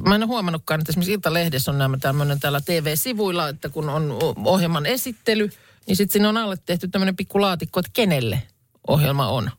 mä 0.09 0.15
en 0.15 0.23
ole 0.23 0.27
huomannutkaan, 0.27 0.81
että 0.81 0.91
esimerkiksi 0.91 1.13
Iltalehdessä 1.13 1.71
on 1.71 1.79
nämä 1.79 1.97
tämmöinen 1.99 2.41
täällä 2.41 2.61
TV-sivuilla, 2.61 3.49
että 3.49 3.69
kun 3.69 3.89
on 3.89 4.15
ohjelman 4.45 4.87
esittely, 4.87 5.51
niin 5.87 5.97
sitten 5.97 6.13
sinne 6.13 6.29
on 6.29 6.37
alle 6.37 6.57
tehty 6.67 6.89
tämmöinen 6.89 7.17
pikku 7.17 7.41
laatikko, 7.41 7.81
että 7.81 7.91
kenelle 7.95 8.43
ohjelma 8.89 9.29
on. 9.29 9.51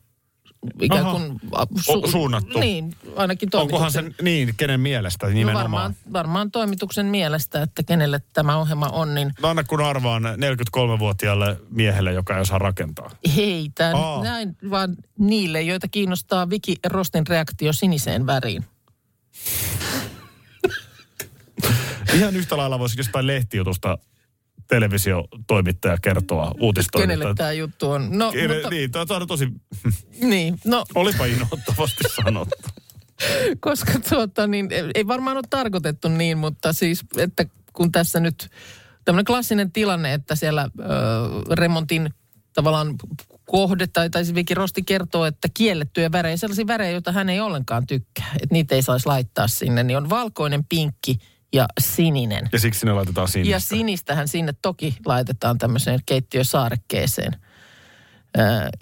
Ikään 0.80 1.04
kuin 1.04 1.40
a, 1.52 1.66
O- 1.88 2.06
suunnattu. 2.10 2.58
Niin, 2.60 2.96
ainakin 3.16 3.48
Onkohan 3.54 3.92
se 3.92 4.04
niin, 4.22 4.54
kenen 4.56 4.80
mielestä 4.80 5.26
No 5.26 5.32
nimenomaan? 5.32 5.62
varmaan, 5.62 5.94
varmaan 6.12 6.50
toimituksen 6.50 7.06
mielestä, 7.06 7.62
että 7.62 7.82
kenelle 7.82 8.20
tämä 8.32 8.56
ohjelma 8.56 8.86
on, 8.86 9.14
niin 9.14 9.32
No 9.42 9.48
Anna 9.48 9.64
kun 9.64 9.80
arvaan 9.84 10.22
43-vuotiaalle 10.24 11.56
miehelle, 11.70 12.12
joka 12.12 12.34
ei 12.36 12.40
osaa 12.40 12.58
rakentaa. 12.58 13.10
hei, 13.36 13.70
tämän, 13.74 13.94
Aa. 13.96 14.22
näin 14.22 14.56
vaan 14.70 14.96
niille, 15.18 15.62
joita 15.62 15.88
kiinnostaa 15.88 16.50
Viki 16.50 16.76
Rostin 16.86 17.26
reaktio 17.26 17.72
siniseen 17.72 18.26
väriin. 18.26 18.64
Ihan 22.14 22.36
yhtä 22.36 22.56
lailla 22.56 22.78
voisi 22.78 22.98
jostain 23.00 23.26
lehtijutusta 23.26 23.98
televisiotoimittaja 24.68 25.98
kertoa 26.02 26.44
Kenelle 26.44 26.64
uutistoimittaja. 26.66 27.34
tämä 27.34 27.52
juttu 27.52 27.90
on? 27.90 28.08
No, 28.18 28.30
Kene- 28.32 28.54
mutta, 28.54 28.70
Niin, 28.70 28.90
tämä 28.90 29.04
on 29.10 29.26
tosi, 29.26 29.48
niin, 30.20 30.58
no 30.64 30.84
olipa 30.94 31.24
inhottavasti 31.26 32.04
sanottu. 32.24 32.68
koska 33.60 33.92
tuota, 34.08 34.46
niin, 34.46 34.68
ei 34.94 35.06
varmaan 35.06 35.36
ole 35.36 35.44
tarkoitettu 35.50 36.08
niin, 36.08 36.38
mutta 36.38 36.72
siis, 36.72 37.04
että 37.16 37.46
kun 37.72 37.92
tässä 37.92 38.20
nyt 38.20 38.50
tämmöinen 39.04 39.24
klassinen 39.24 39.72
tilanne, 39.72 40.14
että 40.14 40.34
siellä 40.34 40.62
ö, 40.80 40.84
remontin 41.54 42.10
tavallaan 42.52 42.94
kohde, 43.50 43.86
tai, 43.86 44.10
tai 44.10 44.22
Viki 44.34 44.54
Rosti 44.54 44.82
kertoo, 44.82 45.24
että 45.24 45.48
kiellettyjä 45.54 46.12
värejä, 46.12 46.36
sellaisia 46.36 46.66
värejä, 46.66 46.90
joita 46.90 47.12
hän 47.12 47.28
ei 47.28 47.40
ollenkaan 47.40 47.86
tykkää, 47.86 48.30
että 48.34 48.52
niitä 48.52 48.74
ei 48.74 48.82
saisi 48.82 49.06
laittaa 49.06 49.48
sinne, 49.48 49.82
niin 49.82 49.96
on 49.96 50.10
valkoinen, 50.10 50.64
pinkki 50.68 51.18
ja 51.52 51.66
sininen. 51.80 52.48
Ja 52.52 52.58
siksi 52.58 52.86
ne 52.86 52.92
laitetaan 52.92 53.28
sinistä. 53.28 53.50
Ja 53.50 53.60
sinistähän 53.60 54.28
sinne 54.28 54.54
toki 54.62 54.96
laitetaan 55.06 55.58
tämmöiseen 55.58 56.00
keittiösaarekkeeseen. 56.06 57.32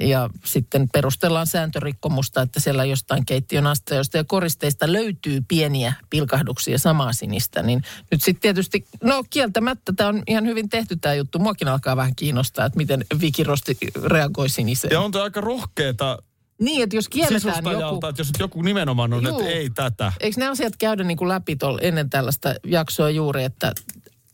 Ja 0.01 0.31
sitten 0.45 0.89
perustellaan 0.93 1.47
sääntörikkomusta, 1.47 2.43
että 2.43 2.61
siellä 2.61 2.85
jostain 2.85 3.27
keittiön 3.27 3.67
asteista 3.67 4.17
ja 4.17 4.25
koristeista 4.25 4.93
löytyy 4.93 5.43
pieniä 5.49 5.93
pilkahduksia 6.11 6.79
samaa 6.79 7.13
sinistä. 7.13 7.63
Niin 7.63 7.83
nyt 8.11 8.23
sitten 8.23 8.41
tietysti, 8.41 8.87
no 9.03 9.25
kieltämättä 9.31 9.93
tämä 9.97 10.09
on 10.09 10.23
ihan 10.27 10.47
hyvin 10.47 10.69
tehty 10.69 10.97
tämä 10.97 11.15
juttu. 11.15 11.39
Muakin 11.39 11.69
alkaa 11.69 11.97
vähän 11.97 12.17
kiinnostaa, 12.17 12.67
että 12.67 12.77
miten 12.77 13.05
Vikirosti 13.21 13.77
reagoi 14.05 14.49
siniseen. 14.49 14.93
Ja 14.93 15.01
on 15.01 15.11
toi 15.11 15.23
aika 15.23 15.41
rohkeeta 15.41 16.19
Niin, 16.61 16.83
että 16.83 16.97
jos 16.97 17.09
kielletään 17.09 17.65
joku... 17.65 18.07
että 18.07 18.21
jos 18.21 18.31
joku 18.39 18.63
nimenomaan 18.63 19.13
on, 19.13 19.25
Juu. 19.25 19.41
että 19.41 19.51
ei 19.51 19.71
tätä. 19.71 20.13
Eikö 20.21 20.41
ne 20.41 20.49
asiat 20.49 20.77
käydä 20.79 21.05
niin 21.05 21.17
kuin 21.17 21.29
läpi 21.29 21.57
tol, 21.57 21.79
ennen 21.81 22.11
tällaista 22.11 22.55
jaksoa 22.65 23.11
juuri, 23.11 23.45
että 23.45 23.73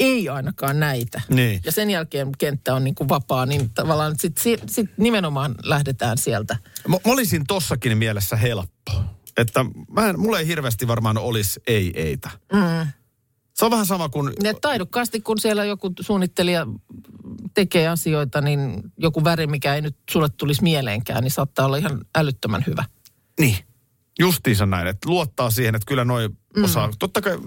ei 0.01 0.29
ainakaan 0.29 0.81
näitä. 0.81 1.21
Niin. 1.29 1.61
Ja 1.65 1.73
sen 1.73 1.91
jälkeen 1.91 2.33
kenttä 2.39 2.75
on 2.75 2.85
niin 2.85 2.95
kuin 2.95 3.09
vapaa, 3.09 3.47
niin 3.47 3.71
tavallaan 3.71 4.15
sitten 4.19 4.59
sit 4.69 4.91
nimenomaan 4.97 5.55
lähdetään 5.63 6.19
sieltä. 6.19 6.57
Mä, 6.89 6.97
mä 7.07 7.13
olisin 7.13 7.47
tossakin 7.47 7.99
mielessä 7.99 8.37
helppo. 8.37 9.05
Että 9.37 9.65
mä 9.91 10.09
en, 10.09 10.21
mulla 10.21 10.39
ei 10.39 10.47
hirveästi 10.47 10.89
varmaan 10.89 11.19
olisi 11.19 11.61
ei-eitä. 11.67 12.31
Mm. 12.53 12.87
Se 13.55 13.65
on 13.65 13.71
vähän 13.71 13.87
sama 13.87 14.09
kuin... 14.09 14.33
Ja 14.43 14.55
taidokkaasti, 14.55 15.21
kun 15.21 15.39
siellä 15.39 15.65
joku 15.65 15.93
suunnittelija 16.01 16.67
tekee 17.55 17.89
asioita, 17.89 18.41
niin 18.41 18.83
joku 18.97 19.25
väri, 19.25 19.47
mikä 19.47 19.75
ei 19.75 19.81
nyt 19.81 19.97
sulle 20.11 20.29
tulisi 20.29 20.63
mieleenkään, 20.63 21.23
niin 21.23 21.31
saattaa 21.31 21.67
olla 21.67 21.77
ihan 21.77 22.05
älyttömän 22.15 22.65
hyvä. 22.67 22.85
Niin. 23.41 23.57
Justiinsa 24.19 24.67
näin, 24.67 24.87
että 24.87 25.09
luottaa 25.09 25.51
siihen, 25.51 25.75
että 25.75 25.87
kyllä 25.87 26.05
noi 26.05 26.29
mm. 26.57 26.65
osaa. 26.65 26.91
Totta 26.99 27.21
kai 27.21 27.39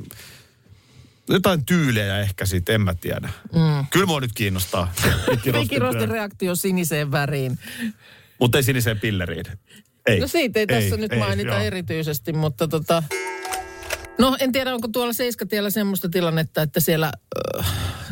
jotain 1.29 1.65
tyylejä 1.65 2.19
ehkä 2.19 2.45
siitä, 2.45 2.73
en 2.73 2.81
mä 2.81 2.93
tiedä. 2.93 3.29
Mm. 3.53 3.87
Kyllä 3.89 4.05
mua 4.05 4.19
nyt 4.19 4.33
kiinnostaa. 4.33 4.93
Viki 5.59 5.79
Rostin 5.79 6.09
reaktio 6.09 6.55
siniseen 6.55 7.11
väriin. 7.11 7.59
Mutta 8.39 8.57
ei 8.57 8.63
siniseen 8.63 8.99
pilleriin. 8.99 9.45
Ei. 10.05 10.19
No 10.19 10.27
siitä 10.27 10.59
ei 10.59 10.67
tässä 10.67 10.95
Ei, 10.95 11.01
nyt 11.01 11.13
ei, 11.13 11.19
mainita 11.19 11.51
joo. 11.53 11.59
erityisesti, 11.59 12.33
mutta 12.33 12.67
tota... 12.67 13.03
No 14.17 14.37
en 14.39 14.51
tiedä, 14.51 14.73
onko 14.73 14.87
tuolla 14.87 15.13
Seiskatiellä 15.13 15.69
semmoista 15.69 16.09
tilannetta, 16.09 16.61
että 16.61 16.79
siellä 16.79 17.11
äh, 17.59 17.65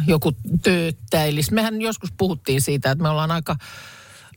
joku 0.08 0.32
tööttäilisi. 0.64 1.54
Mehän 1.54 1.82
joskus 1.82 2.10
puhuttiin 2.18 2.62
siitä, 2.62 2.92
että 2.92 3.04
me 3.04 3.10
ollaan 3.10 3.32
aika, 3.32 3.56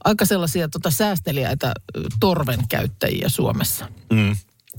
aika 0.05 0.25
sellaisia 0.25 0.69
tota, 0.69 0.91
säästeliäitä 0.91 1.73
ö, 1.97 2.01
torven 2.21 2.61
käyttäjiä 2.69 3.29
Suomessa. 3.29 3.89
Mm. 4.13 4.37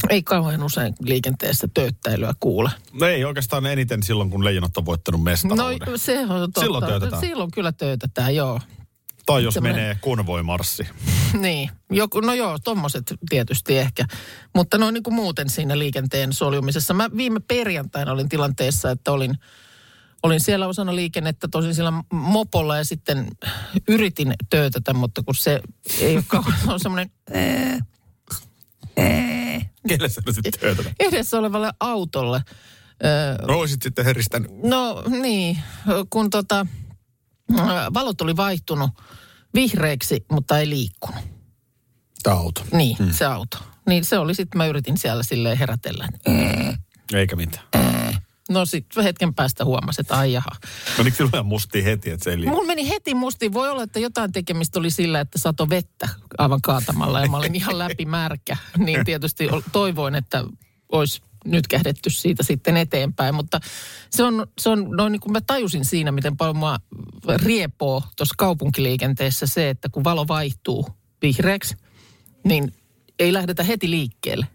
Ei 0.09 0.23
kauhean 0.23 0.63
usein 0.63 0.93
liikenteessä 0.99 1.67
tööttäilyä 1.73 2.33
kuule. 2.39 2.69
No 2.93 3.07
ei 3.07 3.25
oikeastaan 3.25 3.65
eniten 3.65 4.03
silloin, 4.03 4.29
kun 4.29 4.43
leijonat 4.45 4.77
on 4.77 4.85
voittanut 4.85 5.19
No 5.21 5.23
mestaruuden. 5.23 5.99
se 5.99 6.19
on 6.19 6.27
totta. 6.27 6.61
Silloin 6.61 6.85
töötetään. 6.85 7.21
Silloin 7.21 7.51
kyllä 7.51 7.71
töötetään, 7.71 8.35
joo. 8.35 8.59
tai 9.25 9.43
jos 9.43 9.53
semmoinen- 9.53 9.81
menee 9.81 9.97
konvoimarssi. 10.01 10.87
Niin, 11.39 11.69
Joku, 11.91 12.19
no 12.19 12.33
joo, 12.33 12.57
tommoset 12.63 13.13
tietysti 13.29 13.77
ehkä. 13.77 14.05
Mutta 14.55 14.77
no 14.77 14.91
niin 14.91 15.03
kuin 15.03 15.13
muuten 15.13 15.49
siinä 15.49 15.79
liikenteen 15.79 16.33
soljumisessa. 16.33 16.93
Mä 16.93 17.09
viime 17.17 17.39
perjantaina 17.39 18.11
olin 18.11 18.29
tilanteessa, 18.29 18.91
että 18.91 19.11
olin, 19.11 19.35
olin 20.23 20.39
siellä 20.39 20.67
osana 20.67 20.95
liikennettä, 20.95 21.47
tosin 21.51 21.75
sillä 21.75 21.93
mopolla 22.11 22.77
ja 22.77 22.83
sitten 22.83 23.27
yritin 23.87 24.33
töötätä, 24.49 24.93
mutta 24.93 25.23
kun 25.23 25.35
se 25.35 25.61
ei 26.01 26.15
ole 26.15 26.23
kauan, 26.27 26.53
se 26.65 26.71
on 26.71 26.79
semmoinen 26.79 27.11
Kelle 29.87 30.09
sä 30.09 30.21
sitten 30.31 30.59
töötätä? 30.59 30.91
edessä 30.99 31.37
olevalle 31.37 31.71
autolle. 31.79 32.41
Ö, 33.05 33.37
Roisit 33.47 33.81
sitten 33.81 34.05
heristän. 34.05 34.47
No 34.63 35.03
niin, 35.21 35.57
kun 36.09 36.29
tota, 36.29 36.65
valot 37.93 38.21
oli 38.21 38.35
vaihtunut 38.35 38.91
vihreiksi, 39.53 40.25
mutta 40.31 40.59
ei 40.59 40.69
liikkunut. 40.69 41.21
Tämä 42.23 42.35
auto. 42.35 42.63
Niin, 42.71 42.97
mm. 42.99 43.11
se 43.11 43.25
auto. 43.25 43.57
Niin 43.87 44.05
se 44.05 44.17
oli 44.17 44.35
sitten, 44.35 44.57
mä 44.57 44.65
yritin 44.65 44.97
siellä 44.97 45.23
silleen 45.23 45.57
herätellä. 45.57 46.07
Eikä 47.13 47.35
mitään. 47.35 47.65
No 48.49 48.65
sitten 48.65 49.03
hetken 49.03 49.33
päästä 49.33 49.65
huomasin, 49.65 50.01
että 50.01 50.17
ai 50.17 50.33
jaha. 50.33 50.49
Menikö 50.97 51.17
sinulla 51.17 51.37
ihan 51.37 51.45
mustiin 51.45 51.83
heti, 51.83 52.09
että 52.09 52.23
se 52.23 52.29
ei? 52.29 52.37
Mulla 52.37 52.67
meni 52.67 52.89
heti 52.89 53.15
mustiin. 53.15 53.53
Voi 53.53 53.69
olla, 53.69 53.83
että 53.83 53.99
jotain 53.99 54.31
tekemistä 54.31 54.79
oli 54.79 54.89
sillä, 54.89 55.19
että 55.19 55.39
sato 55.39 55.69
vettä 55.69 56.09
aivan 56.37 56.61
kaatamalla 56.61 57.21
ja 57.21 57.27
mä 57.27 57.37
olin 57.37 57.55
ihan 57.55 57.79
läpi 57.79 58.05
märkä. 58.05 58.57
Niin 58.77 59.05
tietysti 59.05 59.47
toivoin, 59.71 60.15
että 60.15 60.43
olisi 60.91 61.21
nyt 61.45 61.67
kähdetty 61.67 62.09
siitä 62.09 62.43
sitten 62.43 62.77
eteenpäin. 62.77 63.35
Mutta 63.35 63.59
se 64.09 64.23
on, 64.23 64.47
se 64.59 64.69
on 64.69 64.87
no 64.91 65.09
niin 65.09 65.19
kuin 65.19 65.31
mä 65.31 65.41
tajusin 65.41 65.85
siinä, 65.85 66.11
miten 66.11 66.37
paljon 66.37 66.57
mua 66.57 66.77
riepoo 67.35 68.03
tuossa 68.17 68.35
kaupunkiliikenteessä 68.37 69.47
se, 69.47 69.69
että 69.69 69.89
kun 69.89 70.03
valo 70.03 70.27
vaihtuu 70.27 70.87
vihreäksi, 71.21 71.75
niin 72.43 72.73
ei 73.19 73.33
lähdetä 73.33 73.63
heti 73.63 73.89
liikkeelle. 73.89 74.47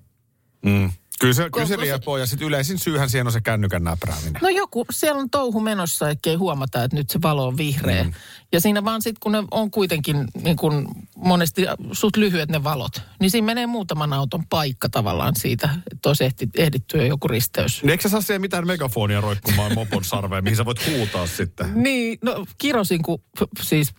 Mm. 0.65 0.93
Kyllä 1.23 1.35
se, 1.35 1.51
kyllä 1.51 1.67
se 1.67 1.77
riepoo 1.77 2.17
ja 2.17 2.27
sitten 2.27 2.49
yleisin 2.49 2.79
syyhän 2.79 3.11
siihen 3.11 3.27
on 3.27 3.33
se 3.33 3.41
kännykän 3.41 3.85
näprääminen. 3.85 4.43
No 4.43 4.49
joku, 4.49 4.87
siellä 4.91 5.21
on 5.21 5.31
touhu 5.31 5.61
menossa, 5.61 6.11
ettei 6.11 6.35
huomata, 6.35 6.85
että 6.85 6.97
nyt 6.97 7.11
se 7.11 7.23
valo 7.23 7.47
on 7.47 7.57
vihreä. 7.57 8.05
Mm. 8.05 8.13
Ja 8.53 8.61
siinä 8.61 8.85
vaan 8.85 9.03
sitten, 9.03 9.21
kun 9.21 9.33
ne 9.33 9.43
on 9.51 9.71
kuitenkin 9.71 10.29
niin 10.43 10.57
kun 10.57 10.89
monesti 11.17 11.67
suht 11.93 12.17
lyhyet 12.17 12.49
ne 12.49 12.65
valot, 12.65 13.03
niin 13.21 13.31
siinä 13.31 13.45
menee 13.45 13.67
muutaman 13.67 14.13
auton 14.13 14.47
paikka 14.47 14.89
tavallaan 14.89 15.33
siitä, 15.37 15.69
että 15.93 16.09
olisi 16.11 16.25
ehti, 16.25 16.49
ehditty 16.57 16.99
jo 16.99 17.05
joku 17.05 17.29
risteys. 17.29 17.83
Niin 17.83 17.91
eikö 17.91 18.03
sä 18.03 18.09
saa 18.09 18.21
siihen 18.21 18.41
mitään 18.41 18.67
megafonia 18.67 19.21
roikkumaan 19.21 19.75
mopon 19.79 20.05
sarveen, 20.05 20.45
mihin 20.45 20.57
sä 20.57 20.65
voit 20.65 20.87
huutaa 20.87 21.27
sitten? 21.27 21.67
Niin, 21.75 22.19
no 22.23 22.47
kirosin 22.59 23.03
kuin 23.03 23.23
siis 23.63 23.93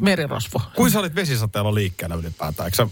merirosvo. 0.00 0.62
Kuin 0.76 0.90
sä 0.90 1.00
olit 1.00 1.14
vesisateella 1.14 1.74
liikkeellä 1.74 2.16
ylipäätään? 2.16 2.66
Eikö 2.66 2.76
sä, 2.76 2.88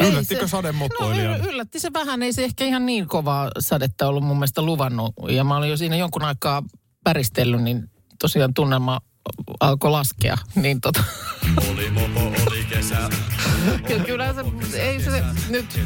yllättikö 0.00 0.48
sademopoilijan? 0.48 1.40
No, 1.40 1.48
yllätti 1.48 1.80
se 1.80 1.92
vähän, 1.92 2.22
ei 2.22 2.32
se 2.32 2.44
ehkä 2.44 2.64
ihan 2.64 2.86
niin 2.86 3.08
kovaa 3.08 3.50
sadetta 3.58 4.08
ollut 4.08 4.24
mun 4.24 4.36
mielestä 4.36 4.62
luvannut. 4.62 5.14
Ja 5.28 5.44
mä 5.44 5.56
olin 5.56 5.70
jo 5.70 5.76
siinä 5.76 5.96
jonkun 5.96 6.24
aikaa 6.24 6.62
päristellyt, 7.04 7.62
niin 7.62 7.90
tosiaan 8.18 8.54
tunnelma 8.54 9.00
alkoi 9.60 9.90
laskea. 9.90 10.36
Niin 10.54 10.80
tota... 10.80 11.04
Oli 11.72 11.90
mopo, 11.90 12.20
oli 12.50 12.64
kesä. 12.64 13.10
Kyllä, 13.86 14.04
kyllä 14.04 14.34
se, 14.70 14.82
ei 14.82 15.02
se 15.02 15.24
nyt, 15.48 15.80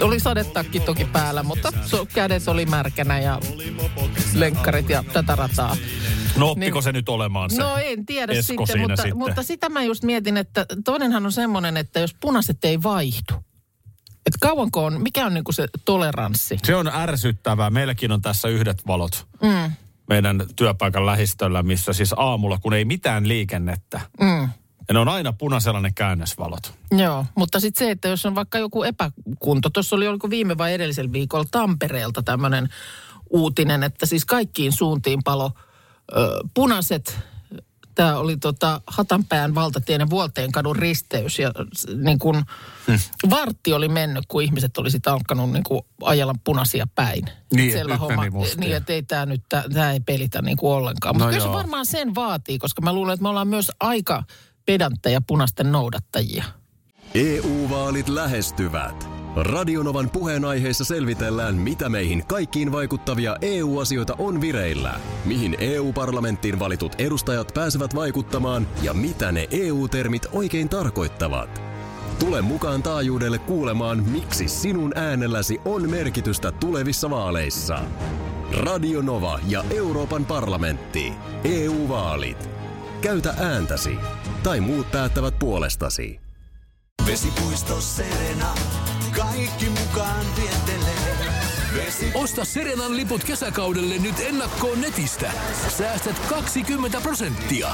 oli 0.00 0.20
sadetakki 0.20 0.80
toki 0.80 1.04
päällä, 1.04 1.42
mutta 1.42 1.72
so, 1.86 2.06
kädet 2.06 2.48
oli 2.48 2.66
märkänä 2.66 3.18
ja 3.20 3.40
lenkkarit 4.34 4.88
ja 4.88 5.04
tätä 5.12 5.36
rataa. 5.36 5.76
No 6.36 6.50
oppiko 6.50 6.76
Niin. 6.78 6.82
se 6.82 6.92
nyt 6.92 7.08
olemaan 7.08 7.50
se? 7.50 7.56
No 7.62 7.76
en 7.76 8.06
tiedä 8.06 8.32
Esko 8.32 8.66
sitten 8.66 8.80
mutta, 8.80 8.96
sitten. 8.96 9.18
mutta 9.18 9.42
sitä 9.42 9.68
mä 9.68 9.82
just 9.82 10.04
mietin, 10.04 10.36
että 10.36 10.66
toinenhan 10.84 11.26
on 11.26 11.32
semmoinen, 11.32 11.76
että 11.76 12.00
jos 12.00 12.14
punaiset 12.20 12.64
ei 12.64 12.82
vaihdu, 12.82 13.34
että 14.26 14.38
kauanko 14.40 14.84
on, 14.84 15.02
mikä 15.02 15.26
on 15.26 15.34
niinku 15.34 15.52
se 15.52 15.66
toleranssi? 15.84 16.58
Se 16.64 16.74
on 16.74 16.88
ärsyttävää. 16.88 17.70
Meilläkin 17.70 18.12
on 18.12 18.22
tässä 18.22 18.48
yhdet 18.48 18.86
valot 18.86 19.26
Mm, 19.42 19.72
meidän 20.08 20.42
työpaikan 20.56 21.06
lähistöllä, 21.06 21.62
missä 21.62 21.92
siis 21.92 22.14
aamulla, 22.16 22.58
kun 22.58 22.74
ei 22.74 22.84
mitään 22.84 23.28
liikennettä. 23.28 24.00
mm. 24.20 24.48
Ja 24.88 24.92
ne 24.92 24.98
on 24.98 25.08
aina 25.08 25.32
punaisella 25.32 25.80
ne 25.80 25.92
käännösvalot. 25.94 26.74
Joo, 26.90 27.26
mutta 27.34 27.60
sitten 27.60 27.86
se, 27.86 27.90
että 27.90 28.08
jos 28.08 28.26
on 28.26 28.34
vaikka 28.34 28.58
joku 28.58 28.82
epäkunto, 28.82 29.70
tuossa 29.70 29.96
oli 29.96 30.08
oliko 30.08 30.30
viime 30.30 30.58
vai 30.58 30.74
edellisellä 30.74 31.12
viikolla 31.12 31.44
Tampereelta 31.50 32.22
tämmöinen 32.22 32.68
uutinen, 33.30 33.82
että 33.82 34.06
siis 34.06 34.24
kaikkiin 34.24 34.72
suuntiin 34.72 35.20
palo 35.24 35.52
ö, 36.16 36.40
punaiset. 36.54 37.18
Tämä 37.96 38.16
oli 38.18 38.36
tota 38.36 38.80
Hatanpään 38.86 39.54
valtatien 39.54 40.00
ja 40.00 40.10
Vuolteen 40.10 40.52
kadun 40.52 40.76
risteys 40.76 41.38
ja 41.38 41.52
niin 42.02 42.18
kun 42.18 42.42
Hmm. 42.86 43.30
vartti 43.30 43.72
oli 43.72 43.88
mennyt, 43.88 44.24
kun 44.28 44.42
ihmiset 44.42 44.78
oli 44.78 44.90
sitten 44.90 45.12
alkanut 45.12 45.52
niin 45.52 45.64
kun 45.64 45.82
ajella 46.02 46.34
punaisia 46.44 46.86
päin. 46.94 47.24
Niin, 47.54 47.72
Selvä 47.72 47.94
että 47.94 48.08
nyt 48.08 48.32
homma. 48.32 48.46
Niin, 48.56 48.76
että 48.76 48.92
ei 48.92 49.02
tämä 49.02 49.26
nyt, 49.26 49.42
tämä 49.48 49.92
ei 49.92 50.00
pelitä 50.00 50.42
niin 50.42 50.56
kuin 50.56 50.72
ollenkaan. 50.72 51.14
Mutta 51.14 51.24
No 51.26 51.30
kyllä 51.30 51.44
se 51.44 51.52
varmaan 51.52 51.86
sen 51.86 52.14
vaatii, 52.14 52.58
koska 52.58 52.82
mä 52.82 52.92
luulen, 52.92 53.14
että 53.14 53.22
me 53.22 53.28
ollaan 53.28 53.48
myös 53.48 53.72
aika 53.80 54.24
pedantteja 54.66 55.20
punaisten 55.26 55.72
noudattajia. 55.72 56.44
EU-vaalit 57.14 58.08
lähestyvät. 58.08 59.08
Radionovan 59.36 60.10
puheenaiheessa 60.10 60.84
selvitellään, 60.84 61.54
mitä 61.54 61.88
meihin 61.88 62.26
kaikkiin 62.26 62.72
vaikuttavia 62.72 63.36
EU-asioita 63.40 64.14
on 64.18 64.40
vireillä, 64.40 65.00
mihin 65.26 65.56
EU-parlamenttiin 65.60 66.58
valitut 66.58 66.92
edustajat 66.98 67.50
pääsevät 67.54 67.94
vaikuttamaan 67.94 68.66
ja 68.82 68.94
mitä 68.94 69.32
ne 69.32 69.48
EU-termit 69.50 70.26
oikein 70.32 70.68
tarkoittavat. 70.68 71.62
Tule 72.18 72.42
mukaan 72.42 72.82
taajuudelle 72.82 73.38
kuulemaan, 73.38 74.02
miksi 74.02 74.48
sinun 74.48 74.98
äänelläsi 74.98 75.60
on 75.64 75.90
merkitystä 75.90 76.52
tulevissa 76.52 77.10
vaaleissa. 77.10 77.78
Radio 78.52 79.02
Nova 79.02 79.40
ja 79.48 79.64
Euroopan 79.70 80.24
parlamentti. 80.24 81.12
EU-vaalit. 81.44 82.50
Käytä 83.00 83.34
ääntäsi. 83.38 83.96
Tai 84.42 84.60
muut 84.60 84.90
päättävät 84.92 85.38
puolestasi. 85.38 86.20
Vesipuisto 87.06 87.80
Serena, 87.80 88.54
kaikki 89.16 89.66
mukaan 89.66 90.26
viettelee. 90.36 90.55
Osta 92.14 92.44
Serenan 92.44 92.96
liput 92.96 93.24
kesäkaudelle 93.24 93.98
nyt 93.98 94.20
ennakkoon 94.20 94.80
netistä. 94.80 95.32
Säästät 95.68 96.18
20 96.18 97.00
prosenttia. 97.00 97.68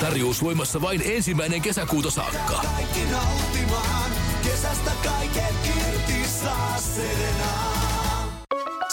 Tarjous 0.00 0.42
voimassa 0.42 0.80
vain 0.80 1.02
ensimmäinen 1.04 1.62
kesäkuuta 1.62 2.10
saakka. 2.10 2.60
Kaikki 2.76 3.00
nauttimaan, 3.10 4.10
kesästä 4.44 4.90
kaiken 5.04 5.54
irti 5.66 6.28
saa 6.28 6.78
Serena. 6.78 7.52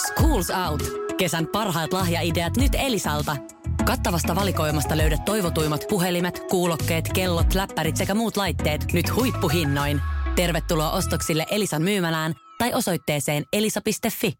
Schools 0.06 0.50
Out. 0.68 0.82
Kesän 1.16 1.46
parhaat 1.46 1.92
lahjaideat 1.92 2.56
nyt 2.56 2.72
Elisalta. 2.74 3.36
Kattavasta 3.84 4.34
valikoimasta 4.34 4.96
löydät 4.96 5.24
toivotuimmat 5.24 5.84
puhelimet, 5.88 6.42
kuulokkeet, 6.50 7.12
kellot, 7.14 7.54
läppärit 7.54 7.96
sekä 7.96 8.14
muut 8.14 8.36
laitteet 8.36 8.92
nyt 8.92 9.14
huippuhinnoin. 9.14 10.00
Tervetuloa 10.36 10.90
ostoksille 10.90 11.46
Elisan 11.50 11.82
myymälään 11.82 12.34
tai 12.60 12.74
osoitteeseen 12.74 13.44
elisa.fi. 13.52 14.32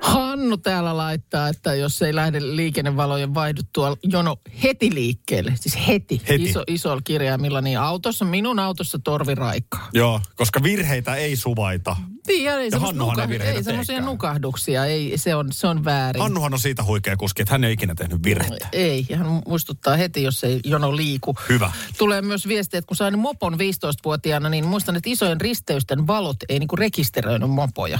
Hannu 0.00 0.56
täällä 0.56 0.96
laittaa, 0.96 1.48
että 1.48 1.74
jos 1.74 2.02
ei 2.02 2.14
lähde 2.14 2.40
liikennevalojen 2.40 3.34
vaihduttua 3.34 3.96
jono 4.02 4.36
heti 4.62 4.94
liikkeelle, 4.94 5.52
siis 5.60 5.86
heti, 5.88 6.22
Heti. 6.28 6.44
Iso, 6.44 6.62
isolla 6.66 7.02
kirjaimilla, 7.04 7.60
niin 7.60 7.78
autossa, 7.78 8.24
minun 8.24 8.58
autossa 8.58 8.98
torvi 8.98 9.34
raikaa. 9.34 9.88
Joo, 9.92 10.20
koska 10.36 10.62
virheitä 10.62 11.14
ei 11.14 11.36
suvaita. 11.36 11.96
Niin, 12.26 12.44
ja 12.44 12.58
ei, 12.58 12.70
Hannuhan 12.78 13.20
ei 13.20 13.28
virheitä 13.28 13.58
ei 13.58 13.64
semmoisia 13.64 14.00
nukahduksia, 14.00 14.84
ei, 14.84 15.12
se 15.16 15.34
on, 15.34 15.52
se 15.52 15.66
on 15.66 15.84
väärin. 15.84 16.22
Hannuhan 16.22 16.52
on 16.52 16.60
siitä 16.60 16.84
huikea 16.84 17.16
kuski, 17.16 17.42
että 17.42 17.54
hän 17.54 17.64
ei 17.64 17.72
ikinä 17.72 17.94
tehnyt 17.94 18.22
virhettä. 18.22 18.68
Ei, 18.72 19.06
ja 19.08 19.16
hän 19.16 19.42
muistuttaa 19.46 19.96
heti, 19.96 20.22
jos 20.22 20.44
ei 20.44 20.60
jono 20.64 20.96
liiku. 20.96 21.36
Hyvä. 21.48 21.72
Tulee 21.98 22.22
myös 22.22 22.48
viesti, 22.48 22.76
että 22.76 22.88
kun 22.88 22.96
sain 22.96 23.18
mopon 23.18 23.54
15-vuotiaana, 23.54 24.48
niin 24.48 24.66
muistan, 24.66 24.96
että 24.96 25.10
isojen 25.10 25.40
risteysten 25.40 26.06
valot 26.06 26.36
ei 26.48 26.58
niinku 26.58 26.76
rekisteröinyt 26.76 27.50
mopoja. 27.50 27.98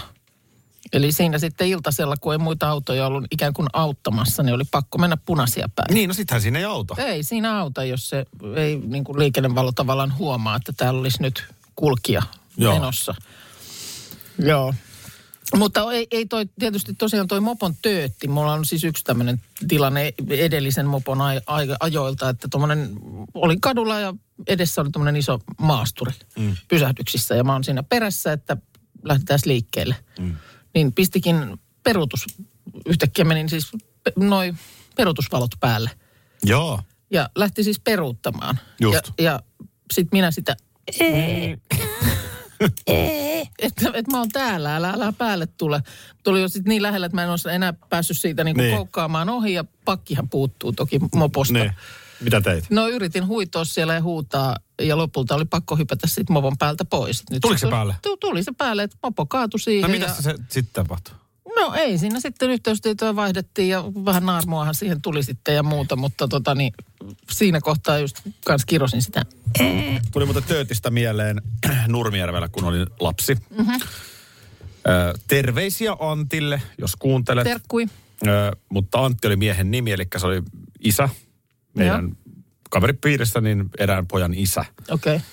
Eli 0.93 1.13
siinä 1.13 1.39
sitten 1.39 1.69
iltasella, 1.69 2.17
kun 2.17 2.33
ei 2.33 2.39
muita 2.39 2.69
autoja 2.69 3.07
ollut 3.07 3.25
ikään 3.31 3.53
kuin 3.53 3.69
auttamassa, 3.73 4.43
niin 4.43 4.55
oli 4.55 4.65
pakko 4.71 4.99
mennä 4.99 5.17
punaisia 5.17 5.69
päin. 5.77 5.95
Niin, 5.95 6.09
no 6.09 6.15
sittenhän 6.15 6.43
siinä 6.43 6.59
ei 6.59 6.65
auta. 6.65 6.95
Ei 6.99 7.23
siinä 7.23 7.59
auta, 7.59 7.85
jos 7.85 8.09
se 8.09 8.27
ei 8.57 8.77
niin 8.87 9.05
kuin 9.05 9.19
liikennevalo 9.19 9.73
tavallaan 9.73 10.19
huomaa, 10.19 10.57
että 10.57 10.73
täällä 10.73 11.01
olisi 11.01 11.23
nyt 11.23 11.45
kulkija 11.77 12.23
Joo. 12.57 12.75
menossa. 12.75 13.15
Joo. 14.39 14.75
Mutta 15.57 15.93
ei, 15.93 16.07
ei 16.11 16.27
toi, 16.27 16.47
tietysti 16.59 16.95
tosiaan 16.95 17.29
toi 17.29 17.41
mopon 17.41 17.75
töötti. 17.83 18.29
Mulla 18.29 18.53
on 18.53 18.65
siis 18.65 18.85
yksi 18.85 19.05
tämmöinen 19.05 19.41
tilanne 19.69 20.15
edellisen 20.29 20.87
mopon 20.87 21.21
ai, 21.21 21.41
ai, 21.47 21.69
ajoilta, 21.81 22.29
että 22.29 22.49
tuommoinen, 22.51 22.91
oli 23.35 23.57
kadulla 23.61 23.99
ja 23.99 24.15
edessä 24.47 24.81
oli 24.81 24.91
tuommoinen 24.91 25.17
iso 25.17 25.41
maasturi 25.59 26.13
mm. 26.39 26.57
pysähdyksissä. 26.69 27.35
Ja 27.35 27.45
mä 27.45 27.53
oon 27.53 27.65
siinä 27.65 27.83
perässä, 27.83 28.33
että 28.33 28.57
lähdetään 29.05 29.41
liikkeelle. 29.45 29.97
Mm. 30.19 30.37
Niin 30.75 30.93
pistikin 30.93 31.61
peruutus, 31.83 32.27
yhtäkkiä 32.87 33.25
menin 33.25 33.49
siis 33.49 33.71
pe- 34.05 34.13
noi 34.17 34.55
peruutusvalot 34.97 35.51
päälle. 35.61 35.91
Joo. 36.45 36.81
Ja 37.11 37.31
lähti 37.35 37.65
siis 37.65 37.81
peruuttamaan. 37.81 38.59
Just. 38.81 38.95
Ja, 39.19 39.25
ja 39.25 39.41
sitten 39.93 40.19
minä 40.19 40.31
sitä, 40.31 40.57
että, 43.59 43.91
että 43.95 44.11
mä 44.11 44.19
oon 44.19 44.29
täällä, 44.29 44.77
älä, 44.77 44.91
älä 44.91 45.13
päälle 45.19 45.47
tule. 45.47 45.83
Tuli 46.23 46.41
jo 46.41 46.49
sitten 46.49 46.71
niin 46.71 46.83
lähellä, 46.83 47.07
että 47.07 47.15
mä 47.15 47.23
en 47.23 47.31
olisi 47.31 47.49
enää 47.51 47.73
päässyt 47.91 48.19
siitä 48.19 48.45
niin 48.45 48.57
Niin. 48.57 48.77
koukkaamaan 48.77 49.29
ohi 49.29 49.53
ja 49.53 49.65
pakkihan 49.85 50.29
puuttuu 50.29 50.73
toki 50.73 50.99
moposta. 51.15 51.53
Niin. 51.55 51.73
Mitä 52.21 52.41
teit? 52.41 52.71
No 52.71 52.89
yritin 52.89 53.27
huitoa 53.27 53.65
siellä 53.65 53.95
ja 53.95 54.03
huutaa 54.03 54.57
ja 54.81 54.97
lopulta 54.97 55.35
oli 55.35 55.45
pakko 55.45 55.77
hypätä 55.77 56.07
sitten 56.07 56.35
mopon 56.35 56.59
päältä 56.59 56.85
pois. 56.85 57.23
Nyt 57.31 57.41
Tuliko 57.41 57.59
se 57.59 57.67
tuli- 57.67 57.71
päälle? 57.71 57.95
Tu- 58.03 58.17
Tuli 58.17 58.43
se 58.43 58.53
päälle, 58.59 58.83
että 58.83 58.97
mopo 59.03 59.27
kaatui 59.27 59.59
No 59.59 59.63
siihen. 59.65 59.91
mitä 59.91 60.07
ja, 60.07 60.15
se 60.15 60.35
sitten 60.49 60.73
tapahtui? 60.85 61.15
No 61.57 61.75
ei, 61.75 61.99
siinä 61.99 62.21
sitten 62.21 62.51
yhteystietoja 62.51 63.17
vaihdettiin 63.17 63.69
ja 63.69 63.85
vähän 64.05 64.27
naarmuahan 64.27 64.75
siihen 64.75 65.03
tuli 65.03 65.23
sitten 65.23 65.55
ja 65.55 65.63
muuta, 65.63 65.97
mutta 65.97 66.29
tota 66.29 66.55
niin, 66.55 66.73
siinä 67.31 67.61
kohtaa 67.61 67.99
just 67.99 68.17
kans 68.45 68.65
kirosin 68.65 69.03
sitä. 69.03 69.23
Tuli 70.13 70.25
muuten 70.25 70.43
töötistä 70.43 70.91
mieleen 70.91 71.43
Nurmijärvellä, 71.89 72.49
kun 72.49 72.65
olin 72.65 72.87
lapsi. 73.01 73.35
Mhm. 73.35 73.59
Mm-hmm. 73.61 73.81
Ö, 74.89 75.15
terveisiä 75.29 75.97
Antille, 76.01 76.63
jos 76.79 76.97
kuuntelet. 76.97 77.45
Terkkui. 77.45 77.87
Ö, 78.27 78.57
mutta 78.69 79.05
Antti 79.05 79.27
oli 79.27 79.37
miehen 79.37 79.71
nimi, 79.71 79.93
eli 79.93 80.07
se 80.17 80.27
oli 80.27 80.43
isä. 80.85 81.09
Meidän 81.75 82.17
kaveripiirissä 82.71 83.41
niin 83.41 83.71
erään 83.79 84.07
pojan 84.07 84.35
isä, 84.35 84.65
Okei. 84.91 85.17
Okay. 85.17 85.27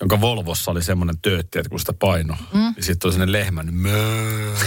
jonka 0.00 0.20
Volvossa 0.20 0.70
oli 0.70 0.82
semmoinen 0.82 1.18
töötti, 1.22 1.58
että 1.58 1.70
kun 1.70 1.80
sitä 1.80 1.92
paino, 1.92 2.36
mm. 2.52 2.60
niin 2.60 2.74
sitten 2.78 2.98
tuli 2.98 3.12
sellainen 3.12 3.32
lehmän 3.32 3.74
möö. 3.74 4.54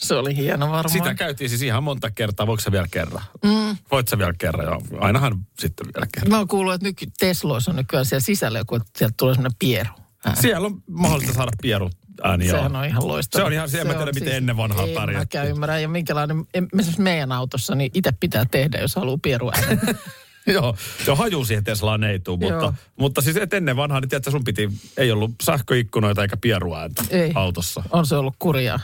Se 0.00 0.14
oli 0.14 0.36
hieno 0.36 0.66
varmaan. 0.66 0.90
Sitä 0.90 1.14
käytiin 1.14 1.50
siis 1.50 1.62
ihan 1.62 1.82
monta 1.82 2.10
kertaa. 2.10 2.46
Voiko 2.46 2.60
se 2.60 2.72
vielä 2.72 2.86
kerran? 2.90 3.22
Mm. 3.44 3.76
Voit 3.90 4.08
sä 4.08 4.18
vielä 4.18 4.32
kerran? 4.38 4.66
Joo. 4.66 4.82
Ainahan 5.00 5.46
sitten 5.58 5.86
vielä 5.86 6.06
kerran. 6.14 6.30
Mä 6.30 6.38
oon 6.38 6.48
kuullut, 6.48 6.74
että 6.74 6.86
nyt 6.86 6.96
Tesloissa 7.18 7.70
on 7.70 7.76
nykyään 7.76 8.06
siellä 8.06 8.20
sisällä 8.20 8.58
joku, 8.58 8.74
että 8.74 8.88
sieltä 8.96 9.14
tulee 9.16 9.34
semmoinen 9.34 9.56
pieru. 9.58 9.90
ääni. 10.24 10.40
Siellä 10.40 10.66
on 10.66 10.82
mahdollista 10.86 11.34
saada 11.34 11.50
pieru 11.62 11.90
ääni. 12.22 12.48
Sehän 12.48 12.76
on 12.76 12.84
ihan 12.84 13.08
loistava. 13.08 13.42
Se 13.42 13.46
on 13.46 13.52
ihan, 13.52 13.68
en 13.80 13.86
mä 13.86 13.94
tiedä, 13.94 14.12
miten 14.12 14.36
ennen 14.36 14.56
vanhaa 14.56 14.86
en 14.86 14.94
pärjättiin. 14.94 15.18
mäkään 15.18 15.48
ymmärrä. 15.48 15.78
Ja 15.78 15.88
minkälainen, 15.88 16.44
esimerkiksi 16.54 17.00
meidän 17.00 17.32
autossa, 17.32 17.74
niin 17.74 17.90
itse 17.94 18.12
pitää 18.20 18.44
tehdä, 18.50 18.78
jos 18.78 18.96
haluaa 18.96 19.18
pieru 19.22 19.50
äänen. 19.54 19.80
Joo, 20.54 20.76
se 21.04 21.10
on 21.10 21.18
haju 21.18 21.44
siihen 21.44 21.64
Teslaan 21.64 22.04
ei 22.04 22.18
tule, 22.18 22.38
Joo. 22.40 22.60
mutta, 22.60 22.74
mutta 22.96 23.20
siis 23.20 23.36
et 23.36 23.54
ennen 23.54 23.76
vanhaa, 23.76 24.00
niin 24.00 24.08
tiedätkö, 24.08 24.30
sun 24.30 24.44
piti, 24.44 24.70
ei 24.96 25.12
ollut 25.12 25.30
sähköikkunoita 25.42 26.22
eikä 26.22 26.36
pieruääntä 26.36 27.04
Ei. 27.10 27.32
autossa. 27.34 27.82
On 27.90 28.06
se 28.06 28.16
ollut 28.16 28.34
kurjaa. 28.38 28.80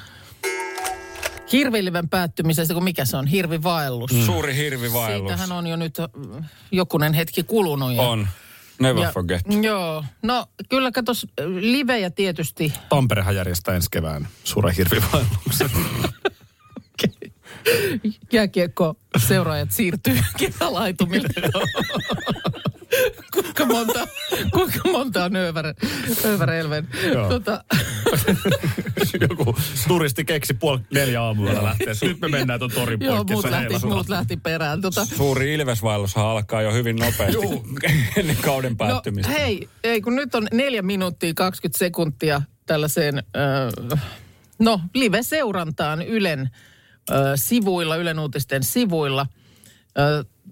Hirviliven 1.52 2.08
päättymisestä, 2.08 2.74
kun 2.74 2.84
mikä 2.84 3.04
se 3.04 3.16
on? 3.16 3.26
Hirvivaellus. 3.26 4.12
Mm. 4.12 4.22
Suuri 4.22 4.56
hirvivaellus. 4.56 5.30
Siitähän 5.30 5.52
on 5.58 5.66
jo 5.66 5.76
nyt 5.76 5.94
jokunen 6.72 7.12
hetki 7.12 7.42
kulunut. 7.42 7.92
Ja, 7.92 8.02
On. 8.02 8.28
Never 8.80 9.02
ja, 9.02 9.12
forget. 9.12 9.42
Joo. 9.62 10.04
No 10.22 10.46
kyllä 10.68 10.92
katos, 10.92 11.26
livejä 11.60 12.10
tietysti. 12.10 12.72
Tamperehan 12.88 13.36
järjestää 13.36 13.74
ensi 13.74 13.88
kevään 13.90 14.28
suuren 14.44 14.74
hirvivaelluksen. 14.74 15.70
Jääkiekko 18.32 18.96
seuraajat 19.28 19.72
siirtyy 19.72 20.18
kesälaitumille. 20.38 21.28
kuinka 23.32 23.64
monta, 23.64 24.08
kuinka 24.52 24.78
monta 24.92 25.24
on 25.24 25.36
Över, 25.36 25.74
Överelven? 26.24 26.88
Joo. 27.12 27.28
Tota, 27.28 27.64
Joku 29.30 29.56
turisti 29.88 30.24
keksi 30.24 30.54
puoli 30.54 30.80
neljä 30.92 31.22
aamulla 31.22 31.64
lähtee. 31.64 31.94
Nyt 32.02 32.20
me 32.20 32.28
mennään 32.28 32.58
tuon 32.58 32.70
torin 32.70 33.00
joo, 33.00 33.24
muut 33.30 33.50
lähti, 33.50 33.86
muut 33.86 34.08
lähti 34.08 34.36
perään. 34.36 34.80
Tota, 34.80 35.04
Suuri 35.04 35.54
ilvesvaellushan 35.54 36.26
alkaa 36.26 36.62
jo 36.62 36.72
hyvin 36.72 36.96
nopeasti 36.96 37.46
ennen 38.16 38.36
kauden 38.36 38.72
No 38.72 38.76
päättymistä. 38.76 39.32
hei, 39.32 39.68
ei 39.84 40.00
kun 40.00 40.16
nyt 40.16 40.34
on 40.34 40.48
neljä 40.52 40.82
minuuttia 40.82 41.34
20 41.34 41.78
sekuntia 41.78 42.42
tällaiseen, 42.66 43.18
äh, 43.18 44.00
no 44.58 44.80
live-seurantaan 44.94 46.02
Ylen 46.02 46.50
sivuilla, 47.34 47.96
Ylen 47.96 48.18
uutisten 48.18 48.62
sivuilla. 48.62 49.26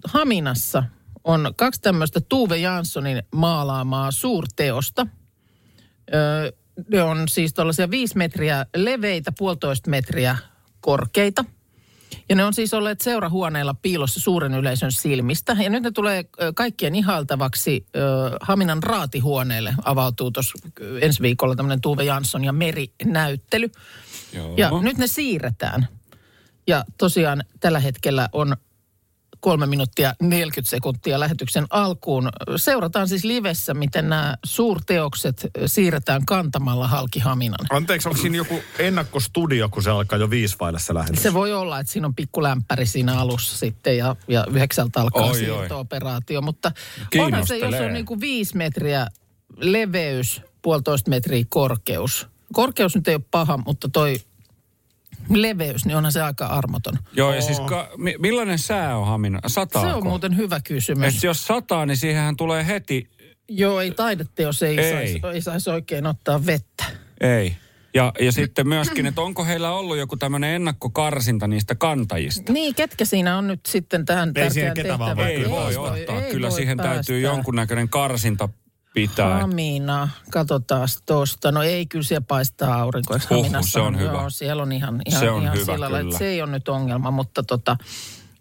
Haminassa 0.05 0.83
on 1.23 1.53
kaksi 1.55 1.81
tämmöistä 1.81 2.21
Tuve 2.29 2.57
Janssonin 2.57 3.23
maalaamaa 3.31 4.11
suurteosta. 4.11 5.07
Ne 6.91 7.03
on 7.03 7.27
siis 7.29 7.53
tällaisia 7.53 7.91
viisi 7.91 8.17
metriä 8.17 8.65
leveitä, 8.75 9.31
puolitoista 9.37 9.89
metriä 9.89 10.37
korkeita. 10.81 11.45
Ja 12.29 12.35
ne 12.35 12.45
on 12.45 12.53
siis 12.53 12.73
olleet 12.73 13.01
seurahuoneella 13.01 13.73
piilossa 13.73 14.19
suuren 14.19 14.53
yleisön 14.53 14.91
silmistä. 14.91 15.57
Ja 15.59 15.69
nyt 15.69 15.83
ne 15.83 15.91
tulee 15.91 16.25
kaikkien 16.55 16.95
ihailtavaksi 16.95 17.85
ö, 17.95 17.99
Haminan 18.41 18.83
raatihuoneelle. 18.83 19.73
Avautuu 19.83 20.31
tuossa 20.31 20.53
ensi 21.01 21.21
viikolla 21.21 21.55
tämmöinen 21.55 21.81
Tuve 21.81 22.03
Jansson 22.03 22.43
ja 22.43 22.53
Meri-näyttely. 22.53 23.71
Joo. 24.33 24.53
Ja 24.57 24.71
nyt 24.81 24.97
ne 24.97 25.07
siirretään. 25.07 25.87
Ja 26.67 26.85
tosiaan 26.97 27.43
tällä 27.59 27.79
hetkellä 27.79 28.29
on 28.31 28.55
kolme 29.45 29.65
minuuttia 29.65 30.13
40 30.21 30.69
sekuntia 30.69 31.19
lähetyksen 31.19 31.65
alkuun. 31.69 32.29
Seurataan 32.55 33.07
siis 33.07 33.23
livessä, 33.23 33.73
miten 33.73 34.09
nämä 34.09 34.37
suurteokset 34.45 35.47
siirretään 35.65 36.25
kantamalla 36.25 36.87
halki 36.87 37.19
Haminan. 37.19 37.65
Anteeksi, 37.69 38.09
onko 38.09 38.21
siinä 38.21 38.37
joku 38.37 38.59
ennakkostudio, 38.79 39.69
kun 39.69 39.83
se 39.83 39.89
alkaa 39.89 40.19
jo 40.19 40.29
viisi 40.29 40.55
vaille 40.59 40.79
se 40.79 40.93
lähetys? 40.93 41.23
Se 41.23 41.33
voi 41.33 41.53
olla, 41.53 41.79
että 41.79 41.93
siinä 41.93 42.07
on 42.07 42.15
pikku 42.15 42.43
lämpäri 42.43 42.85
siinä 42.85 43.19
alussa 43.19 43.57
sitten 43.57 43.97
ja, 43.97 44.15
ja 44.27 44.45
yhdeksältä 44.49 45.01
alkaa 45.01 45.25
Oi, 45.25 45.35
siirto-operaatio. 45.35 46.41
Mutta 46.41 46.71
onhan 47.17 47.47
se, 47.47 47.57
jos 47.57 47.75
on 47.75 47.93
niin 47.93 48.05
kuin 48.05 48.21
viisi 48.21 48.57
metriä 48.57 49.07
leveys, 49.57 50.41
puolitoista 50.61 51.09
metriä 51.09 51.45
korkeus. 51.49 52.27
Korkeus 52.53 52.95
nyt 52.95 53.07
ei 53.07 53.15
ole 53.15 53.23
paha, 53.31 53.57
mutta 53.57 53.89
toi 53.89 54.19
leveys, 55.29 55.85
niin 55.85 55.97
onhan 55.97 56.11
se 56.11 56.21
aika 56.21 56.45
armoton. 56.45 56.93
Joo, 57.13 57.33
ja 57.33 57.41
siis 57.41 57.59
ka, 57.59 57.89
mi, 57.97 58.15
millainen 58.19 58.59
sää 58.59 58.97
on 58.97 59.07
Hamina? 59.07 59.39
Sataako? 59.47 59.87
Se 59.89 59.93
on 59.95 60.03
muuten 60.03 60.37
hyvä 60.37 60.59
kysymys. 60.63 61.15
Et 61.17 61.23
jos 61.23 61.47
sataa, 61.47 61.85
niin 61.85 61.97
siihenhän 61.97 62.37
tulee 62.37 62.67
heti, 62.67 63.09
Joo, 63.49 63.81
ei 63.81 63.91
taideteos 63.91 64.63
ei, 64.63 64.79
Ei. 64.79 64.91
Saisi, 64.91 65.21
ei 65.33 65.41
saisi 65.41 65.69
oikein 65.69 66.05
ottaa 66.05 66.45
vettä. 66.45 66.85
ei. 67.21 67.55
Ja, 67.93 68.13
ja 68.19 68.31
sitten 68.31 68.67
myöskin, 68.67 69.05
että 69.05 69.21
onko 69.21 69.45
heillä 69.45 69.71
ollut 69.71 69.97
joku 69.97 70.17
tämmöinen 70.17 70.49
ennakkokarsinta 70.55 71.47
niistä 71.47 71.75
kantajista? 71.75 72.53
Niin, 72.53 72.75
ketkä 72.75 73.05
siinä 73.05 73.37
on 73.37 73.47
nyt 73.47 73.59
sitten 73.65 74.05
tähän 74.05 74.31
Ei 74.35 74.49
siihen 74.51 74.73
tärkeään 74.73 74.87
ketä 74.87 74.99
vaan 74.99 75.17
tehtävään? 75.17 75.51
voi 75.51 75.65
Ei 75.65 75.75
voi 75.75 75.89
ottaa. 75.99 76.21
ei 76.21 76.31
Kyllä 76.31 76.49
voi 76.49 76.57
siihen 76.57 76.77
täytyy 76.77 76.93
päästää. 76.95 77.17
jonkunnäköinen 77.17 77.89
karsinta 77.89 78.49
pitää. 78.95 79.39
Hamina, 79.39 80.09
katsotaan 80.31 80.87
tosta. 81.05 81.51
No 81.51 81.63
ei, 81.63 81.85
kyllä 81.85 82.03
siellä 82.03 82.25
paistaa 82.27 82.81
aurinko. 82.81 83.19
Huhhuh, 83.29 83.55
se 83.61 83.79
on 83.79 83.99
hyvä. 83.99 84.11
Joo, 84.11 84.29
siellä 84.29 84.63
on 84.63 84.71
ihan, 84.71 85.01
ihan, 85.05 85.19
Se 85.19 85.31
on 85.31 85.41
ihan 85.41 85.55
hyvä, 85.55 85.73
sillä 85.73 85.91
lailla, 85.91 86.17
se 86.17 86.27
ei 86.27 86.41
ole 86.41 86.51
nyt 86.51 86.69
ongelma. 86.69 87.11
Mutta 87.11 87.43
tota, 87.43 87.77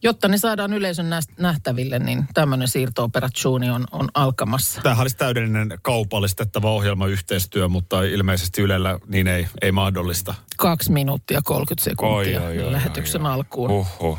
jotta 0.02 0.28
ne 0.28 0.38
saadaan 0.38 0.72
yleisön 0.72 1.06
nähtäville, 1.38 1.98
niin 1.98 2.24
tämmöinen 2.34 2.68
siirto-operatsuuni 2.68 3.70
on, 3.70 3.84
on 3.92 4.08
alkamassa. 4.14 4.80
Tämähän 4.82 5.02
olisi 5.02 5.16
täydellinen 5.16 5.78
kaupallistettava 5.82 6.70
ohjelmayhteistyö, 6.70 7.68
mutta 7.68 8.02
ilmeisesti 8.02 8.62
Ylellä 8.62 8.98
niin 9.06 9.26
ei, 9.26 9.48
ei 9.62 9.72
mahdollista. 9.72 10.34
Kaksi 10.56 10.92
minuuttia 10.92 11.40
30 11.44 11.84
sekuntia 11.84 12.42
Oi, 12.42 12.58
oi, 12.58 12.62
oi, 12.66 12.72
lähetyksen 12.72 13.22
oi, 13.22 13.28
oi. 13.28 13.34
alkuun. 13.34 13.70
Huhhuh. 13.70 14.18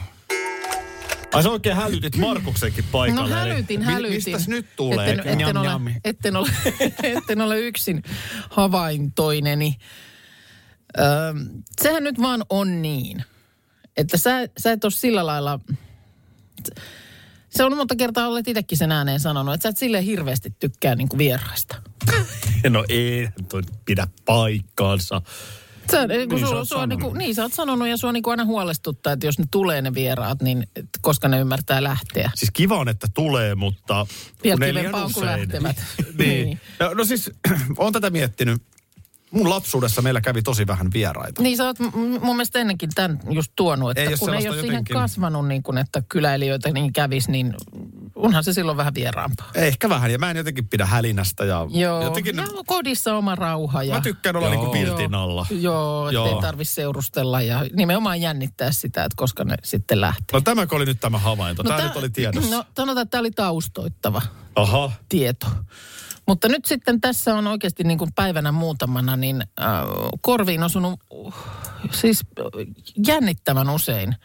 Ai 1.35 1.43
sä 1.43 1.49
oikein 1.49 1.75
hälytit 1.75 2.15
Markuksenkin 2.17 2.83
No 2.83 2.89
paikalle. 2.91 3.23
eli 3.23 3.33
hälytin, 3.49 3.79
mi- 3.79 3.85
hälytin. 3.85 4.15
Mistäs 4.15 4.47
nyt 4.47 4.65
tulee? 4.75 5.09
Etten, 5.11 5.19
etten, 5.19 5.37
Njam, 5.37 5.55
ole, 5.57 5.67
njammi. 5.67 5.95
etten, 6.05 6.35
ole, 6.35 6.49
etten 7.17 7.41
ole 7.41 7.59
yksin 7.59 8.03
havaintoineni. 8.49 9.75
Öö, 10.99 11.05
sehän 11.81 12.03
nyt 12.03 12.21
vaan 12.21 12.45
on 12.49 12.81
niin, 12.81 13.23
että 13.97 14.17
sä, 14.17 14.31
sä 14.57 14.71
et 14.71 14.83
ole 14.83 14.91
sillä 14.91 15.25
lailla... 15.25 15.59
Se 17.49 17.63
on 17.63 17.77
monta 17.77 17.95
kertaa 17.95 18.27
olet 18.27 18.47
itsekin 18.47 18.77
sen 18.77 18.91
ääneen 18.91 19.19
sanonut, 19.19 19.53
että 19.53 19.63
sä 19.63 19.69
et 19.69 19.77
silleen 19.77 20.03
hirveästi 20.03 20.53
tykkää 20.59 20.95
niin 20.95 21.09
kuin 21.09 21.17
vieraista. 21.17 21.75
No 22.69 22.85
ei, 22.89 23.29
toi 23.49 23.61
pidä 23.85 24.07
paikkaansa. 24.25 25.21
Sä, 25.91 26.07
niin, 26.07 26.29
Niin 26.29 26.39
sua, 26.39 26.65
sä 26.65 26.69
sua, 26.69 26.87
niin, 26.87 26.99
kuin, 26.99 27.01
sanonut. 27.01 27.17
niin, 27.17 27.35
sä 27.35 27.41
oot 27.43 27.53
sanonut 27.53 27.87
ja 27.87 27.97
sua 27.97 28.11
niin 28.11 28.23
kuin 28.23 28.31
aina 28.31 28.45
huolestuttaa, 28.45 29.13
että 29.13 29.25
jos 29.25 29.39
ne 29.39 29.45
tulee 29.51 29.81
ne 29.81 29.93
vieraat, 29.93 30.41
niin 30.41 30.67
et, 30.75 30.85
koska 31.01 31.27
ne 31.27 31.39
ymmärtää 31.39 31.83
lähteä. 31.83 32.31
Siis 32.35 32.51
kiva 32.51 32.77
on, 32.77 32.89
että 32.89 33.07
tulee, 33.13 33.55
mutta... 33.55 34.07
Vielä 34.43 34.57
kun 34.57 34.67
kivempaa 34.67 35.05
on, 35.05 35.13
kun 35.13 35.25
lähtevät. 35.25 35.75
niin. 36.17 36.45
Niin. 36.45 36.59
No, 36.79 36.93
no 36.93 37.03
siis, 37.03 37.31
on 37.77 37.93
tätä 37.93 38.09
miettinyt. 38.09 38.61
Mun 39.31 39.49
lapsuudessa 39.49 40.01
meillä 40.01 40.21
kävi 40.21 40.41
tosi 40.41 40.67
vähän 40.67 40.87
vieraita. 40.93 41.41
Niin 41.41 41.57
sä 41.57 41.63
oot 41.63 41.79
mun 42.21 42.35
mielestä 42.35 42.59
ennenkin 42.59 42.89
tämän 42.95 43.19
just 43.29 43.51
tuonut, 43.55 43.91
että 43.91 44.01
Ei 44.01 44.17
kun 44.17 44.29
ei 44.29 44.35
ole 44.35 44.41
siihen 44.41 44.65
jotenkin- 44.65 44.93
kasvanut 44.93 45.47
niin 45.47 45.63
kuin, 45.63 45.77
että 45.77 46.03
kyläilijöitä 46.09 46.71
niin 46.71 46.93
kävis, 46.93 47.27
niin 47.27 47.53
onhan 48.15 48.43
se 48.43 48.53
silloin 48.53 48.77
vähän 48.77 48.93
vieraampaa. 48.95 49.47
Ehkä 49.55 49.89
vähän, 49.89 50.11
ja 50.11 50.17
mä 50.19 50.31
en 50.31 50.37
jotenkin 50.37 50.67
pidä 50.67 50.85
hälinästä. 50.85 51.45
Ja 51.45 51.67
Joo, 51.69 52.03
Jotenkin, 52.03 52.35
ja 52.37 52.43
kodissa 52.65 53.15
oma 53.17 53.35
rauha. 53.35 53.83
Ja, 53.83 53.95
mä 53.95 54.01
tykkään 54.01 54.35
olla 54.35 54.49
niinku 54.49 54.73
viltin 54.73 55.15
alla. 55.15 55.45
Joo, 55.49 56.09
Joo. 56.09 56.25
ettei 56.25 56.41
tarvitse 56.41 56.73
seurustella 56.73 57.41
ja 57.41 57.65
nimenomaan 57.73 58.21
jännittää 58.21 58.71
sitä, 58.71 59.03
että 59.03 59.15
koska 59.15 59.43
ne 59.43 59.55
sitten 59.63 60.01
lähtee. 60.01 60.25
No 60.33 60.41
tämäkö 60.41 60.75
oli 60.75 60.85
nyt 60.85 60.99
tämä 60.99 61.17
havainto? 61.17 61.63
Tämä 61.63 61.77
tää- 61.77 61.87
nyt 61.87 61.97
oli 61.97 62.09
tiedossa. 62.09 62.55
No 62.55 62.63
sanotaan, 62.77 63.01
että 63.03 63.11
tämä 63.11 63.19
oli 63.19 63.31
taustoittava 63.31 64.21
Aha. 64.55 64.91
tieto. 65.09 65.47
Mutta 66.27 66.47
nyt 66.47 66.65
sitten 66.65 67.01
tässä 67.01 67.35
on 67.35 67.47
oikeasti 67.47 67.83
niin 67.83 67.97
kuin 67.97 68.13
päivänä 68.15 68.51
muutamana, 68.51 69.15
niin 69.15 69.41
äh, 69.41 69.67
korviin 70.21 70.63
osunut 70.63 70.99
uh, 71.09 71.33
siis 71.91 72.21
äh, 72.39 72.45
jännittävän 73.07 73.69
usein, 73.69 74.15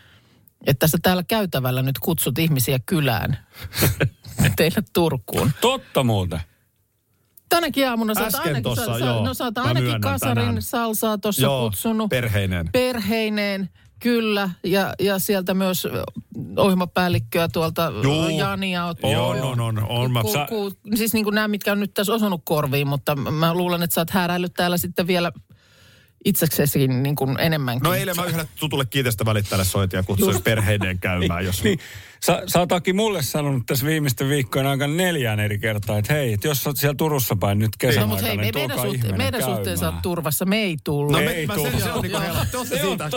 että 0.66 0.86
sä 0.86 0.98
täällä 1.02 1.22
käytävällä 1.22 1.82
nyt 1.82 1.98
kutsut 1.98 2.38
ihmisiä 2.38 2.78
kylään 2.86 3.38
teille 4.56 4.82
Turkuun. 4.92 5.50
Totta 5.60 6.02
muuten. 6.02 6.40
Tänäkin 7.48 7.88
aamuna 7.88 8.14
sä 8.14 8.20
Äsken 8.20 8.40
ainakin, 8.40 8.62
tossa, 8.62 8.98
sä, 8.98 9.04
joo. 9.04 9.24
no, 9.24 9.34
sä 9.34 9.44
oot 9.44 9.58
ainakin 9.58 10.00
kasarin 10.00 10.34
tänään. 10.34 10.62
salsaa 10.62 11.18
tuossa 11.18 11.48
kutsunut. 11.48 12.08
perheineen. 12.08 12.68
Perheineen, 12.72 13.68
kyllä. 14.00 14.50
Ja, 14.64 14.94
ja 15.00 15.18
sieltä 15.18 15.54
myös 15.54 15.88
ohjelmapäällikköä 16.56 17.48
tuolta 17.48 17.92
Juu. 18.02 18.28
Jania. 18.28 18.84
On, 18.84 19.42
on, 19.42 19.60
on, 19.60 19.86
on. 19.88 20.12
Mä, 20.12 20.22
Ku, 20.22 20.32
ku, 20.48 20.72
siis 20.94 21.12
niin 21.12 21.24
kuin 21.24 21.34
nämä, 21.34 21.48
mitkä 21.48 21.72
on 21.72 21.80
nyt 21.80 21.94
tässä 21.94 22.12
osunut 22.12 22.42
korviin, 22.44 22.86
mutta 22.86 23.16
mä 23.16 23.54
luulen, 23.54 23.82
että 23.82 23.94
sä 23.94 24.00
oot 24.00 24.10
hääräillyt 24.10 24.54
täällä 24.54 24.76
sitten 24.76 25.06
vielä 25.06 25.32
itseksesi 26.24 26.88
niin 26.88 27.16
kuin 27.16 27.40
enemmänkin. 27.40 27.84
no 27.84 27.94
eilen 27.94 28.16
mä 28.16 28.24
yhdelle 28.24 28.48
tutulle 28.60 28.84
kiinteistövälittäjälle 28.84 29.64
soitin 29.64 29.96
ja 29.96 30.02
kutsuin 30.02 30.42
perheineen 30.42 30.98
käymään. 30.98 31.44
Jos... 31.44 31.62
Niin, 31.64 31.78
sä, 32.26 32.42
sä 32.46 32.58
oot 32.58 32.72
Aki 32.72 32.92
mulle 32.92 33.22
sanonut 33.22 33.66
tässä 33.66 33.86
viimeisten 33.86 34.28
viikkojen 34.28 34.66
aikana 34.66 34.94
neljään 34.94 35.40
eri 35.40 35.58
kertaa, 35.58 35.98
että 35.98 36.12
hei, 36.14 36.32
että 36.32 36.48
jos 36.48 36.62
sä 36.62 36.70
oot 36.70 36.76
siellä 36.76 36.94
Turussa 36.94 37.36
päin 37.36 37.58
nyt 37.58 37.70
kesän 37.78 38.00
No, 38.00 38.06
mutta 38.06 38.22
hei, 38.22 38.30
aikana, 38.30 38.52
me, 38.52 38.62
niin 38.62 38.68
meidän, 38.68 38.92
suhte, 39.00 39.16
meidän 39.16 39.42
suhteen 39.42 39.78
sä 39.78 39.86
oot 39.90 40.02
turvassa. 40.02 40.44
Me 40.44 40.56
ei 40.56 40.76
tulla. 40.84 41.12
No 41.12 41.18
Ei 41.30 41.46
me, 41.46 41.46
mä 41.46 41.54
tuu. 41.54 41.70
sen, 41.70 41.80
se 41.80 41.92
on 41.92 42.02
niinku 42.02 42.18
helppo. 42.20 42.64
Te 42.64 42.78
siitä, 42.78 43.10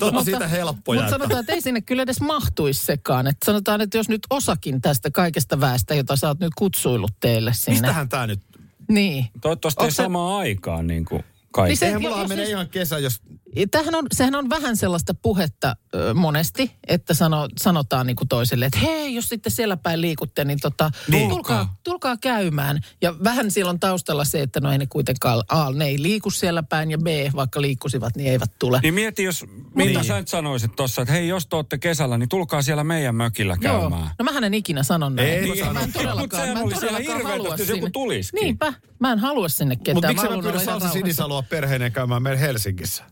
ootte 0.00 0.24
siitä 0.24 0.48
helppoja. 0.48 1.00
Mutta 1.00 1.10
sanotaan, 1.10 1.40
että 1.40 1.52
ei 1.52 1.60
sinne 1.60 1.80
kyllä 1.80 2.02
edes 2.02 2.20
mahtuisi 2.20 2.86
sekaan. 2.86 3.26
Että 3.26 3.46
sanotaan, 3.46 3.80
että 3.80 3.98
jos 3.98 4.08
nyt 4.08 4.22
osakin 4.30 4.80
tästä 4.80 5.10
kaikesta 5.10 5.60
väestä, 5.60 5.94
jota 5.94 6.16
sä 6.16 6.28
oot 6.28 6.40
nyt 6.40 6.52
kutsuillut 6.58 7.12
teille 7.20 7.52
sinne. 7.54 7.72
Mistähän 7.80 8.08
tää 8.08 8.26
nyt? 8.26 8.40
Niin. 8.88 9.26
Toivottavasti 9.40 9.84
ei 9.84 9.90
samaan 9.90 10.38
aikaan 10.38 10.86
niin 10.86 11.04
kuin 11.04 11.24
kaikki. 11.52 11.68
Niin 11.70 11.76
se- 11.76 11.86
Eihän 11.86 12.02
mulla 12.02 12.28
menee 12.28 12.36
siis- 12.44 12.48
ihan 12.50 12.68
kesä, 12.68 12.98
jos... 12.98 13.20
Tämähän 13.70 13.94
on, 13.94 14.06
sehän 14.12 14.34
on 14.34 14.50
vähän 14.50 14.76
sellaista 14.76 15.14
puhetta 15.14 15.76
ö, 15.94 16.14
monesti, 16.14 16.70
että 16.88 17.14
sano, 17.14 17.48
sanotaan 17.60 18.06
niin 18.06 18.16
kuin 18.16 18.28
toiselle, 18.28 18.66
että 18.66 18.78
hei, 18.78 19.14
jos 19.14 19.28
sitten 19.28 19.52
siellä 19.52 19.76
päin 19.76 20.00
liikutte, 20.00 20.44
niin 20.44 20.58
tota, 20.62 20.90
Niin. 21.08 21.28
tulkaa, 21.28 21.76
tulkaa 21.84 22.16
käymään. 22.16 22.80
Ja 23.02 23.14
vähän 23.24 23.50
siellä 23.50 23.70
on 23.70 23.80
taustalla 23.80 24.24
se, 24.24 24.40
että 24.42 24.60
no 24.60 24.72
ei 24.72 24.78
ne 24.78 24.86
kuitenkaan, 24.86 25.42
A, 25.48 25.70
ne 25.72 25.84
ei 25.86 26.02
liiku 26.02 26.30
siellä 26.30 26.62
päin, 26.62 26.90
ja 26.90 26.98
B, 26.98 27.06
vaikka 27.36 27.60
liikkusivat, 27.60 28.16
niin 28.16 28.30
eivät 28.30 28.50
tule. 28.58 28.80
Niin 28.82 28.94
mieti, 28.94 29.22
jos, 29.24 29.44
mitä 29.74 30.02
sä 30.02 30.16
nyt 30.18 30.28
sanoisit 30.28 30.76
tossa, 30.76 31.02
että 31.02 31.12
hei, 31.14 31.28
jos 31.28 31.46
te 31.46 31.56
ootte 31.56 31.78
kesällä, 31.78 32.18
niin 32.18 32.28
tulkaa 32.28 32.62
siellä 32.62 32.84
meidän 32.84 33.14
mökillä 33.14 33.56
Joo. 33.60 33.80
käymään. 33.80 34.10
No 34.18 34.24
mähän 34.24 34.44
en 34.44 34.54
ikinä 34.54 34.82
sano 34.82 35.08
näin. 35.08 35.28
Ei 35.28 35.48
koska 35.48 35.72
mä 35.72 35.80
en 35.80 35.92
todellakaan, 36.02 36.48
mä 36.48 36.60
en 36.60 36.68
todellakaan 36.80 37.22
halua 37.22 37.48
jos 37.48 37.60
joku 37.60 37.72
sinne. 37.74 37.90
tulisikin. 37.90 38.40
Niinpä, 38.44 38.72
mä 38.98 39.12
en 39.12 39.18
halua 39.18 39.48
sinne 39.48 39.76
ketään. 39.76 39.94
Mutta 39.96 40.08
miksi 40.08 40.28
mä 40.36 40.42
pyydän 40.42 40.64
Salsa. 40.64 40.88
Sinisaloa 40.88 41.42
perheineen 41.42 41.92
käymään 41.92 42.22
meidän 42.22 42.38
Helsingissä? 42.40 43.04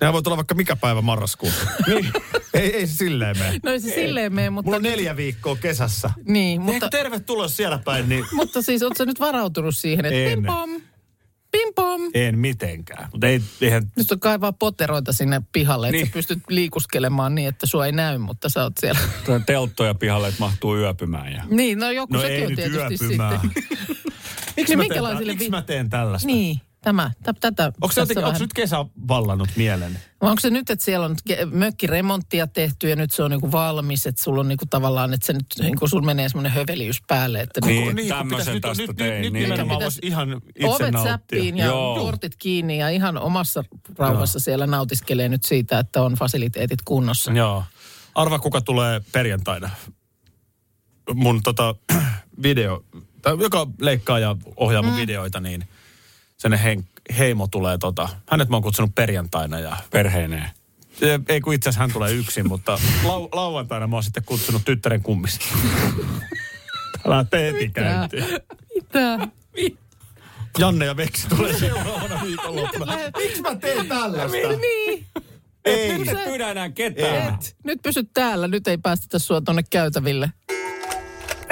Nehän 0.00 0.12
voi 0.12 0.22
tulla 0.22 0.36
vaikka 0.36 0.54
mikä 0.54 0.76
päivä 0.76 1.02
marraskuussa. 1.02 1.66
niin. 1.86 2.12
ei, 2.54 2.76
ei 2.76 2.86
se 2.86 2.94
silleen 2.94 3.38
mene. 3.38 3.60
No 3.62 3.70
ei 3.72 3.80
se 3.80 3.94
silleen 3.94 4.34
mene, 4.34 4.50
mutta... 4.50 4.66
Mulla 4.66 4.76
on 4.76 4.82
neljä 4.82 5.16
viikkoa 5.16 5.56
kesässä. 5.56 6.10
Niin, 6.24 6.60
Mutta... 6.60 6.72
mutta, 6.72 6.88
tervetuloa 6.88 7.48
siellä 7.48 7.78
päin, 7.84 8.08
niin 8.08 8.24
mutta 8.32 8.62
siis 8.62 8.82
ootko 8.82 9.04
nyt 9.04 9.20
varautunut 9.20 9.76
siihen, 9.76 10.04
että 10.04 10.18
En. 10.18 10.38
pim 10.38 10.46
pom, 10.46 10.70
pim 11.50 11.74
pom. 11.74 12.00
en 12.14 12.38
mitenkään. 12.38 13.08
Mutta 13.12 13.26
ei, 13.26 13.40
eihän... 13.60 13.92
Nyt 13.96 14.12
on 14.12 14.20
kaivaa 14.20 14.52
poteroita 14.52 15.12
sinne 15.12 15.42
pihalle, 15.52 15.88
että 15.88 15.96
Niin. 15.96 16.06
sä 16.06 16.12
pystyt 16.12 16.38
liikuskelemaan 16.48 17.34
niin, 17.34 17.48
että 17.48 17.66
sua 17.66 17.86
ei 17.86 17.92
näy, 17.92 18.18
mutta 18.18 18.48
sä 18.48 18.62
oot 18.62 18.72
siellä. 18.80 19.00
Tuo 19.26 19.40
Telttoja 19.46 19.94
pihalle, 19.94 20.28
että 20.28 20.40
mahtuu 20.40 20.76
yöpymään. 20.76 21.32
Ja... 21.32 21.42
niin, 21.50 21.78
no 21.78 21.90
joku 21.90 22.14
No 22.14 22.20
sekin 22.20 22.36
ei 22.36 22.46
on 22.46 22.54
tietysti 22.56 23.04
yöpymään. 23.04 23.40
sitten. 23.40 23.62
Miksi 24.56 24.76
Niin 24.76 24.78
mä, 24.78 24.82
teen, 24.82 24.90
minkälaisille 24.90 25.32
miksi 25.32 25.50
mä 25.50 25.62
teen 25.62 25.90
tällaista? 25.90 26.26
Niin, 26.26 26.60
tämä, 26.80 27.10
tä, 27.22 27.32
tätä. 27.40 27.72
Onko 27.80 27.92
se 27.92 28.00
jotenkin, 28.00 28.24
onko 28.24 28.28
vähän- 28.32 28.40
nyt 28.40 28.52
kesä 28.52 28.76
vallannut 29.08 29.48
mielen? 29.56 29.98
Vai 30.20 30.30
onko 30.30 30.40
se 30.40 30.50
nyt, 30.50 30.70
että 30.70 30.84
siellä 30.84 31.06
on 31.06 31.16
mökkiremonttia 31.52 32.46
tehty 32.46 32.88
ja 32.88 32.96
nyt 32.96 33.10
se 33.10 33.22
on 33.22 33.30
niinku 33.30 33.52
valmis, 33.52 34.06
että 34.06 34.22
sulla 34.22 34.40
on 34.40 34.48
niinku 34.48 34.64
tavallaan, 34.70 35.12
että 35.14 35.26
se 35.26 35.32
nyt 35.32 35.46
niinku 35.60 35.88
sulla 35.88 36.04
menee 36.06 36.28
semmoinen 36.28 36.52
höveliys 36.52 37.02
päälle, 37.06 37.40
että 37.40 37.60
Niin, 37.66 37.96
niinku 37.96 38.14
kun 38.14 38.18
tämmöisen 38.18 38.54
pitäisi- 38.54 38.80
tästä 38.86 38.92
nyt, 38.92 38.96
tein, 38.96 39.12
Nyt, 39.12 39.22
nyt 39.22 39.32
niin. 39.32 39.42
nimenomaan 39.42 39.78
Pitäisi- 39.78 40.00
ihan 40.02 40.40
itse 40.56 40.66
ovet 40.68 40.92
nauttia. 40.92 41.12
säppiin 41.12 41.56
ja 41.58 41.66
Joo. 41.66 41.96
portit 41.98 42.36
kiinni 42.38 42.78
ja 42.78 42.88
ihan 42.88 43.18
omassa 43.18 43.64
rauhassa 43.98 44.40
siellä 44.40 44.66
nautiskelee 44.66 45.28
nyt 45.28 45.44
siitä, 45.44 45.78
että 45.78 46.02
on 46.02 46.14
fasiliteetit 46.14 46.78
kunnossa. 46.84 47.32
Joo. 47.32 47.64
Arva, 48.14 48.38
kuka 48.38 48.60
tulee 48.60 49.00
perjantaina. 49.12 49.70
Mun 51.14 51.42
tota, 51.42 51.74
video, 52.42 52.84
tai 53.22 53.36
joka 53.40 53.66
leikkaa 53.80 54.18
ja 54.18 54.36
ohjaa 54.56 54.82
mun 54.82 54.92
mm. 54.92 54.96
videoita, 54.96 55.40
niin 55.40 55.64
sen 56.38 56.52
hen, 56.52 56.84
heimo 57.18 57.46
tulee 57.46 57.78
tota, 57.78 58.08
hänet 58.30 58.48
mä 58.48 58.56
oon 58.56 58.62
kutsunut 58.62 58.94
perjantaina 58.94 59.58
ja 59.58 59.76
Perheineen. 59.90 60.50
Ja 61.00 61.20
ei 61.28 61.40
kun 61.40 61.54
itse 61.54 61.68
asiassa 61.68 61.80
hän 61.80 61.92
tulee 61.92 62.12
yksin, 62.12 62.48
mutta 62.48 62.78
lau, 63.04 63.28
lauantaina 63.32 63.86
mä 63.86 63.96
oon 63.96 64.02
sitten 64.02 64.22
kutsunut 64.26 64.62
tyttären 64.64 65.02
kummista. 65.02 65.44
Lähtee 67.04 67.52
heti 67.52 67.68
käyntiin. 67.68 68.24
Mitä? 68.74 69.28
Janne 70.58 70.84
ja 70.86 70.96
Veksi 70.96 71.28
tulee 71.28 71.58
seuraavana 71.58 72.20
viikonloppuna. 72.24 72.96
Miksi 73.16 73.42
mä 73.42 73.54
teen 73.54 73.86
tällaista? 73.86 74.48
Niin. 74.60 75.06
Ei. 75.64 75.98
Nyt 75.98 76.08
et 76.08 76.24
pyydä 76.24 76.50
enää 76.50 76.70
ketään. 76.70 77.34
Et. 77.34 77.56
Nyt 77.64 77.82
pysyt 77.82 78.10
täällä, 78.14 78.48
nyt 78.48 78.68
ei 78.68 78.78
päästetä 78.78 79.18
sua 79.18 79.40
tonne 79.40 79.62
käytäville. 79.70 80.32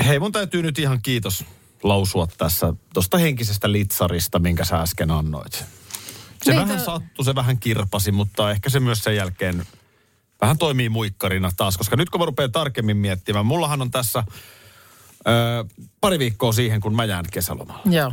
Hei, 0.06 0.18
mun 0.18 0.32
täytyy 0.32 0.62
nyt 0.62 0.78
ihan 0.78 1.02
kiitos 1.02 1.44
lausua 1.88 2.26
tässä 2.38 2.72
tuosta 2.94 3.18
henkisestä 3.18 3.72
litsarista, 3.72 4.38
minkä 4.38 4.64
sä 4.64 4.80
äsken 4.80 5.10
annoit. 5.10 5.52
Se 5.52 6.50
Niin, 6.50 6.56
vähän 6.56 6.80
sattui, 6.80 7.24
se 7.24 7.34
vähän 7.34 7.58
kirpasi, 7.58 8.12
mutta 8.12 8.50
ehkä 8.50 8.70
se 8.70 8.80
myös 8.80 9.04
sen 9.04 9.16
jälkeen 9.16 9.66
vähän 10.40 10.58
toimii 10.58 10.88
muikkarina 10.88 11.50
taas. 11.56 11.78
Koska 11.78 11.96
nyt 11.96 12.10
kun 12.10 12.20
mä 12.20 12.26
rupean 12.26 12.52
tarkemmin 12.52 12.96
miettimään, 12.96 13.46
mullahan 13.46 13.82
on 13.82 13.90
tässä 13.90 14.24
ö, 14.28 15.64
pari 16.00 16.18
viikkoa 16.18 16.52
siihen, 16.52 16.80
kun 16.80 16.96
mä 16.96 17.04
jään 17.04 17.24
kesälomalle. 17.32 17.82
Joo. 17.96 18.12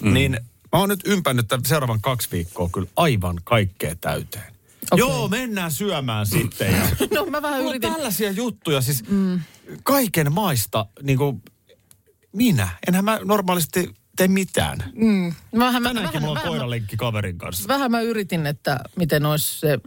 Mm. 0.00 0.12
Niin 0.14 0.32
mä 0.72 0.78
oon 0.78 0.88
nyt 0.88 1.00
ympännyt 1.04 1.48
tämän 1.48 1.64
seuraavan 1.64 2.00
kaksi 2.00 2.28
viikkoa 2.32 2.68
kyllä 2.68 2.88
aivan 2.96 3.40
kaikkea 3.44 3.94
täyteen. 4.00 4.52
Okei. 4.90 4.98
Joo, 4.98 5.28
mennään 5.28 5.72
syömään 5.72 6.26
sitten. 6.26 6.72
Ja... 6.72 6.82
No 7.14 7.26
mä 7.26 7.42
vähän 7.42 7.58
Mulla 7.58 7.68
on 7.68 7.76
yritin. 7.76 7.92
tällaisia 7.92 8.30
juttuja, 8.30 8.80
siis 8.80 9.04
mm. 9.08 9.40
kaiken 9.82 10.32
maista, 10.32 10.86
niin 11.02 11.18
kuin 11.18 11.42
minä. 12.32 12.68
Enhän 12.88 13.04
mä 13.04 13.18
normaalisti 13.24 13.94
tee 14.16 14.28
mitään. 14.28 14.78
Mm. 14.94 15.32
Vähän, 15.58 15.82
mä- 15.82 15.88
Tänäänkin 15.88 16.12
vähän, 16.12 16.22
mulla 16.22 16.30
on 16.32 16.34
vähän, 16.36 16.48
koiralenkki 16.48 16.96
kaverin 16.96 17.38
kanssa. 17.38 17.68
vähän 17.68 17.90
mä 17.90 18.00
yritin, 18.00 18.46
että 18.46 18.80
miten 18.96 19.26
olisi 19.26 19.60
se 19.60 19.78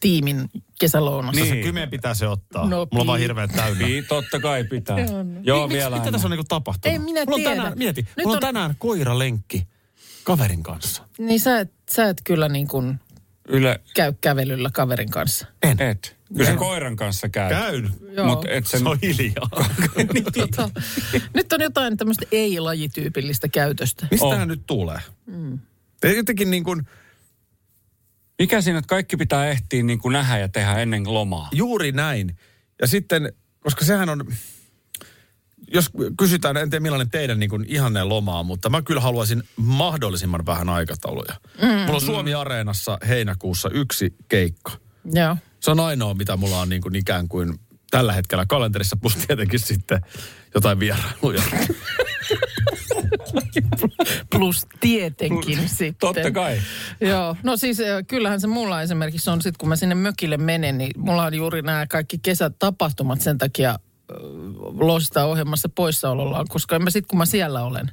tiimin 0.00 0.50
kesälounas. 0.80 1.34
Niin. 1.34 1.46
Se 1.48 1.56
kymeen 1.62 1.90
pitää 1.90 2.14
se 2.14 2.28
ottaa. 2.28 2.62
No, 2.68 2.76
mulla 2.90 3.00
on 3.00 3.06
vaan 3.06 3.20
hirveän 3.20 3.48
täynnä. 3.48 3.86
Niin, 3.86 4.04
totta 4.08 4.40
kai 4.40 4.64
pitää. 4.64 4.98
Joo, 5.00 5.22
no. 5.22 5.40
Joo, 5.42 5.66
Miksi- 5.66 5.76
vielä 5.78 5.98
Mitä 5.98 6.12
tässä 6.12 6.26
on 6.26 6.30
niinku 6.30 6.44
tapahtunut? 6.48 6.92
Ei 6.92 6.98
minä 6.98 7.20
mulla 7.24 7.34
on 7.36 7.40
tiedä. 7.40 7.56
tänään, 7.56 7.78
mieti, 7.78 8.00
Nyt 8.02 8.10
mulla 8.16 8.30
on 8.30 8.36
on- 8.36 8.40
tänään 8.54 8.74
koiralenkki 8.78 9.66
kaverin 10.24 10.62
kanssa. 10.62 11.02
Niin 11.18 11.40
sä 11.40 11.60
et, 11.60 11.72
sä 11.90 12.08
et 12.08 12.20
kyllä 12.24 12.48
niin 12.48 12.68
kuin 12.68 13.00
Yle, 13.48 13.80
käy 13.94 14.12
kävelyllä 14.20 14.70
kaverin 14.72 15.10
kanssa. 15.10 15.46
En. 15.62 15.80
et. 15.82 16.16
Kyllä 16.36 16.50
se 16.50 16.56
koiran 16.56 16.96
kanssa 16.96 17.28
käy. 17.28 17.48
Käyn. 17.48 17.90
Mutta 18.26 18.48
et 18.48 18.66
sen... 18.66 18.80
Se 18.80 18.88
on 18.88 18.98
hiljaa. 19.02 19.50
Tota, 20.40 20.70
nyt 21.34 21.52
on 21.52 21.60
jotain 21.60 21.96
tämmöistä 21.96 22.26
ei-lajityypillistä 22.32 23.48
käytöstä. 23.48 24.06
Mistä 24.10 24.26
On. 24.26 24.48
nyt 24.48 24.62
tulee? 24.66 25.00
Mm. 25.26 25.58
Jotenkin 26.16 26.50
niin 26.50 26.64
kuin, 26.64 26.86
Mikä 28.38 28.60
siinä, 28.60 28.78
että 28.78 28.88
kaikki 28.88 29.16
pitää 29.16 29.46
ehtiä 29.46 29.82
niin 29.82 29.98
kuin 29.98 30.12
nähdä 30.12 30.38
ja 30.38 30.48
tehdä 30.48 30.74
ennen 30.74 31.14
lomaa? 31.14 31.48
juuri 31.52 31.92
näin. 31.92 32.36
Ja 32.80 32.86
sitten, 32.86 33.32
koska 33.60 33.84
sehän 33.84 34.08
on, 34.08 34.26
jos 35.72 35.90
kysytään, 36.18 36.56
en 36.56 36.70
tiedä 36.70 36.82
millainen 36.82 37.10
teidän 37.10 37.40
niin 37.40 37.50
kuin 37.50 37.64
ihanne 37.68 38.04
loma 38.04 38.38
on, 38.38 38.46
mutta 38.46 38.70
mä 38.70 38.82
kyllä 38.82 39.00
haluaisin 39.00 39.42
mahdollisimman 39.56 40.46
vähän 40.46 40.68
aikatauluja. 40.68 41.34
Mm. 41.62 41.68
Mulla 41.68 41.94
on 41.94 42.00
Suomi-areenassa 42.00 42.98
heinäkuussa 43.08 43.70
yksi 43.70 44.14
keikka. 44.28 44.72
Joo. 45.12 45.36
Se 45.62 45.70
on 45.70 45.80
ainoa, 45.80 46.14
mitä 46.14 46.36
mulla 46.36 46.60
on 46.60 46.68
niin 46.68 46.82
kuin 46.82 46.96
ikään 46.96 47.28
kuin 47.28 47.58
tällä 47.90 48.12
hetkellä 48.12 48.46
kalenterissa, 48.46 48.96
plus 48.96 49.16
tietenkin 49.26 49.60
sitten 49.60 50.00
jotain 50.54 50.80
vierailuja. 50.80 51.42
Plus 54.30 54.66
tietenkin 54.80 55.68
sitten. 55.68 55.94
Totta 56.00 56.30
kai. 56.30 56.58
Joo, 57.00 57.36
no 57.42 57.56
siis 57.56 57.80
äh, 57.80 57.86
kyllähän 58.08 58.40
se 58.40 58.46
mulla 58.46 58.82
esimerkiksi 58.82 59.30
on 59.30 59.42
sitten, 59.42 59.58
kun 59.58 59.68
mä 59.68 59.76
sinne 59.76 59.94
mökille 59.94 60.36
menen, 60.36 60.78
niin 60.78 60.90
mulla 60.96 61.24
on 61.24 61.34
juuri 61.34 61.62
nämä 61.62 61.86
kaikki 61.86 62.18
kesätapahtumat 62.18 63.20
sen 63.20 63.38
takia 63.38 63.70
äh, 63.70 63.76
loistaa 64.60 65.26
ohjelmassa 65.26 65.68
poissaolollaan, 65.68 66.46
koska 66.48 66.76
en 66.76 66.84
mä 66.84 66.90
sitten 66.90 67.08
kun 67.08 67.18
mä 67.18 67.26
siellä 67.26 67.62
olen, 67.62 67.86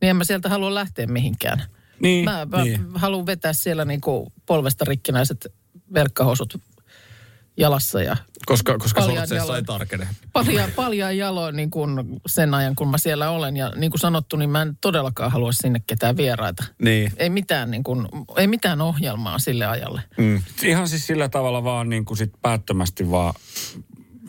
niin 0.00 0.10
en 0.10 0.16
mä 0.16 0.24
sieltä 0.24 0.48
halua 0.48 0.74
lähteä 0.74 1.06
mihinkään. 1.06 1.62
Niin, 2.00 2.24
Mä, 2.24 2.46
mä 2.50 2.64
niin. 2.64 2.86
haluan 2.94 3.26
vetää 3.26 3.52
siellä 3.52 3.84
niinku 3.84 4.32
polvesta 4.46 4.84
rikkinäiset 4.84 5.46
verkkahousut 5.94 6.54
jalassa 7.56 8.02
ja 8.02 8.16
Koska, 8.46 8.78
koska 8.78 9.00
Paljaan 9.00 9.28
jaloin. 9.30 9.56
ei 9.56 9.62
tarkene. 9.62 10.08
paljaa, 10.32 10.68
paljaa 10.76 11.12
jaloin 11.12 11.56
niin 11.56 11.70
kuin 11.70 11.90
sen 12.26 12.54
ajan, 12.54 12.74
kun 12.74 12.88
mä 12.88 12.98
siellä 12.98 13.30
olen. 13.30 13.56
Ja 13.56 13.72
niin 13.76 13.90
kuin 13.90 14.00
sanottu, 14.00 14.36
niin 14.36 14.50
mä 14.50 14.62
en 14.62 14.78
todellakaan 14.80 15.32
halua 15.32 15.52
sinne 15.52 15.80
ketään 15.86 16.16
vieraita. 16.16 16.64
Niin. 16.82 17.12
Ei 17.16 17.30
mitään, 17.30 17.70
niin 17.70 17.84
kuin, 17.84 18.08
ei 18.36 18.46
mitään 18.46 18.80
ohjelmaa 18.80 19.38
sille 19.38 19.66
ajalle. 19.66 20.02
Ihan 20.62 20.88
siis 20.88 21.06
sillä 21.06 21.28
tavalla 21.28 21.64
vaan 21.64 21.88
niin 21.88 22.04
kuin 22.04 22.18
sit 22.18 22.32
päättömästi 22.42 23.10
vaan 23.10 23.34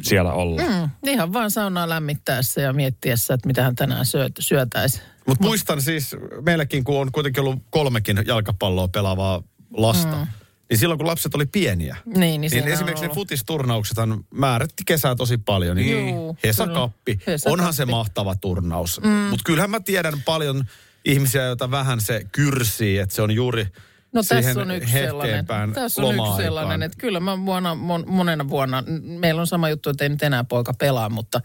siellä 0.01 0.33
olla. 0.33 0.61
Mm. 0.61 0.67
Mm, 0.67 0.89
ihan 1.09 1.33
vaan 1.33 1.51
saunaa 1.51 1.89
lämmittäessä 1.89 2.61
ja 2.61 2.73
miettiessä, 2.73 3.33
että 3.33 3.47
mitähän 3.47 3.75
tänään 3.75 4.05
syöt, 4.05 4.31
syötäisi. 4.39 5.01
Mutta 5.27 5.43
muistan 5.43 5.81
siis, 5.81 6.15
meilläkin 6.41 6.83
kun 6.83 7.01
on 7.01 7.11
kuitenkin 7.11 7.43
ollut 7.43 7.59
kolmekin 7.69 8.23
jalkapalloa 8.27 8.87
pelaavaa 8.87 9.43
lasta, 9.73 10.15
mm. 10.15 10.27
Niin 10.69 10.77
silloin 10.77 10.97
kun 10.97 11.07
lapset 11.07 11.35
oli 11.35 11.45
pieniä, 11.45 11.97
Niin, 12.05 12.41
niin, 12.41 12.51
niin 12.51 12.67
esimerkiksi 12.67 13.01
ne 13.01 13.07
ollut. 13.07 13.15
futisturnauksethan 13.15 14.23
määrätti 14.33 14.83
kesää 14.85 15.15
tosi 15.15 15.37
paljon. 15.37 15.75
Niin 15.75 16.09
Juu, 16.09 16.37
Hesakappi, 16.43 17.15
kyllä. 17.15 17.31
Hesakappi. 17.31 17.53
onhan 17.53 17.73
se 17.73 17.85
mahtava 17.85 18.35
turnaus. 18.35 19.01
Mm. 19.03 19.09
Mutta 19.09 19.43
kyllähän 19.45 19.69
mä 19.69 19.79
tiedän 19.79 20.21
paljon 20.25 20.63
ihmisiä, 21.05 21.43
joita 21.43 21.71
vähän 21.71 22.01
se 22.01 22.25
kyrsii, 22.31 22.97
että 22.97 23.15
se 23.15 23.21
on 23.21 23.31
juuri 23.31 23.67
No 24.13 24.23
tässä 24.23 24.61
on 24.61 24.71
yksi 24.71 24.91
sellainen. 24.91 25.45
Tässä 25.73 26.01
on 26.01 26.15
yksi 26.15 26.43
sellainen, 26.43 26.83
että 26.83 26.97
kyllä 26.97 27.19
mä 27.19 27.45
vuonna, 27.45 27.75
mon, 27.75 28.03
monena 28.07 28.49
vuonna, 28.49 28.83
meillä 29.19 29.41
on 29.41 29.47
sama 29.47 29.69
juttu, 29.69 29.89
että 29.89 30.03
ei 30.05 30.09
nyt 30.09 30.23
enää 30.23 30.43
poika 30.43 30.73
pelaa, 30.73 31.09
mutta 31.09 31.41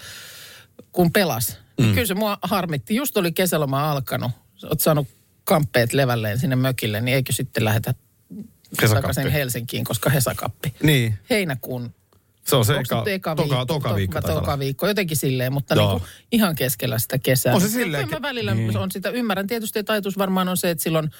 kun 0.92 1.12
pelas, 1.12 1.48
mm. 1.78 1.84
niin 1.84 1.94
kyllä 1.94 2.06
se 2.06 2.14
mua 2.14 2.38
harmitti. 2.42 2.94
Just 2.94 3.16
oli 3.16 3.32
kesäloma 3.32 3.90
alkanut, 3.90 4.32
oot 4.64 4.80
saanut 4.80 5.08
kamppeet 5.44 5.92
levälleen 5.92 6.38
sinne 6.38 6.56
mökille, 6.56 7.00
niin 7.00 7.14
eikö 7.14 7.32
sitten 7.32 7.64
lähetä. 7.64 7.94
Takaisin 8.76 9.28
Helsinkiin, 9.32 9.84
koska 9.84 10.10
Hesakappi. 10.10 10.74
Niin, 10.82 11.18
Heinäkuun 11.30 11.94
se 12.46 12.56
on 12.56 12.64
se 12.64 12.74
eka, 12.76 13.04
eka 13.06 13.34
toka, 13.34 13.48
viikko? 13.48 13.66
toka 13.66 13.94
viikko. 13.94 14.14
To- 14.14 14.20
taitaa 14.20 14.32
olla. 14.32 14.40
toka 14.46 14.58
viikko, 14.58 14.86
jotenkin 14.86 15.16
silleen, 15.16 15.52
mutta 15.52 15.74
Joo. 15.74 15.88
niin 15.92 16.00
kuin 16.00 16.10
ihan 16.32 16.54
keskellä 16.56 16.98
sitä 16.98 17.18
kesää. 17.18 17.54
On 17.54 17.60
se 17.60 17.68
silleen- 17.68 18.08
Mä 18.10 18.22
välillä 18.22 18.54
niin. 18.54 18.76
on 18.76 18.90
sitä, 18.90 19.10
ymmärrän 19.10 19.46
tietysti, 19.46 19.78
että 19.78 19.92
ajatus 19.92 20.18
varmaan 20.18 20.48
on 20.48 20.56
se, 20.56 20.70
että 20.70 20.84
silloin 20.84 21.10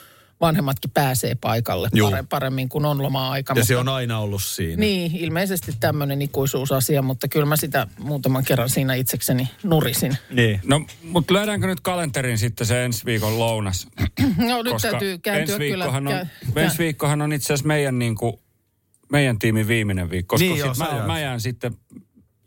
vanhemmatkin 0.41 0.91
pääsee 0.91 1.35
paikalle 1.35 1.89
Juu. 1.95 2.11
pare, 2.11 2.25
paremmin 2.29 2.69
kuin 2.69 2.85
on 2.85 3.03
loma-aika. 3.03 3.51
Ja 3.51 3.55
mutta, 3.55 3.67
se 3.67 3.77
on 3.77 3.89
aina 3.89 4.19
ollut 4.19 4.43
siinä. 4.43 4.81
Niin, 4.81 5.17
ilmeisesti 5.17 5.73
tämmöinen 5.81 6.23
ikuisuusasia, 6.23 7.03
mutta 7.03 7.29
kyllä 7.29 7.47
mä 7.47 7.57
sitä 7.57 7.87
muutaman 7.99 8.45
kerran 8.45 8.69
siinä 8.69 8.95
itsekseni 8.95 9.49
nurisin. 9.63 10.17
Niin. 10.31 10.61
No, 10.65 10.87
mutta 11.03 11.35
löydäänkö 11.35 11.67
nyt 11.67 11.81
kalenterin 11.81 12.39
sitten 12.39 12.67
se 12.67 12.85
ensi 12.85 13.05
viikon 13.05 13.39
lounas? 13.39 13.89
No 14.49 14.63
nyt 14.63 14.75
täytyy 14.83 15.19
kääntyä 15.19 15.43
ensi 15.55 15.69
kyllä. 15.69 15.85
viikkohan 15.85 16.07
on, 16.07 16.15
kä- 16.15 16.61
ensi 16.61 16.79
viikkohan 16.79 17.23
on 17.23 17.33
itse 17.33 17.47
asiassa 17.47 17.67
meidän, 17.67 17.99
niin 17.99 18.15
kuin, 18.15 18.33
meidän 19.13 19.39
tiimin 19.39 19.69
viimeinen 19.69 20.11
viikko. 20.11 20.35
Koska 20.35 20.45
Niin 20.45 20.59
joo, 20.59 20.75
mä, 20.79 21.07
mä 21.07 21.21
jään 21.21 21.41
sitten 21.41 21.77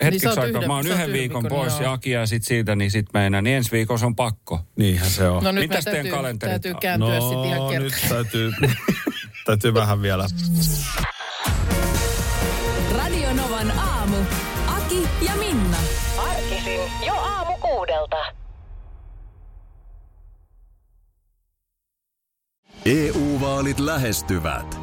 hetkeksi 0.03 0.23
sä 0.23 0.29
oot 0.29 0.37
aikaa. 0.39 0.59
yhden- 0.59 0.67
mä 0.69 0.75
oon 0.75 0.87
yhden 0.87 1.13
viikon 1.13 1.43
viikon, 1.43 1.57
pois 1.57 1.73
joo. 1.73 1.81
ja 1.83 1.91
Aki 1.93 2.11
jää 2.11 2.25
sitten 2.25 2.47
siitä, 2.47 2.75
niin 2.75 2.91
sitten 2.91 3.21
meinaa. 3.21 3.41
Niin 3.41 3.55
ensi 3.57 3.71
viikossa 3.71 4.05
on 4.05 4.15
pakko. 4.15 4.59
Niinhän 4.75 5.09
se 5.09 5.29
on. 5.29 5.43
No 5.43 5.51
nyt 5.51 5.61
Mitäs 5.63 5.85
mä 5.85 5.91
teidän 5.91 6.03
täytyy, 6.05 6.11
kalenterit 6.17 6.51
täytyy 6.61 6.73
kääntyä 6.81 7.15
no, 7.19 7.21
sitten 7.29 7.45
ihan 7.49 7.83
nyt 7.83 7.93
täytyy, 8.09 8.51
täytyy 9.45 9.73
vähän 9.73 10.01
vielä. 10.01 10.27
Radio 12.97 13.33
Novan 13.33 13.71
aamu. 13.79 14.17
Aki 14.67 15.07
ja 15.25 15.35
Minna. 15.35 15.77
Arkisin 16.17 16.79
jo 17.07 17.13
aamu 17.13 17.57
kuudelta. 17.57 18.17
EU-vaalit 22.85 23.79
lähestyvät. 23.79 24.82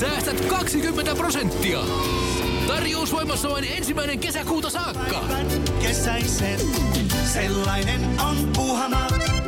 Säästät 0.00 0.40
20 0.44 1.14
prosenttia. 1.14 1.80
Tarjous 2.66 3.12
voimassa 3.12 3.50
vain 3.50 3.64
ensimmäinen 3.64 4.18
kesäkuuta 4.18 4.70
saakka. 4.70 5.24
Kesäisen, 5.82 6.60
sellainen 7.24 8.00
on 8.20 8.36
Puuhamaa. 8.56 9.39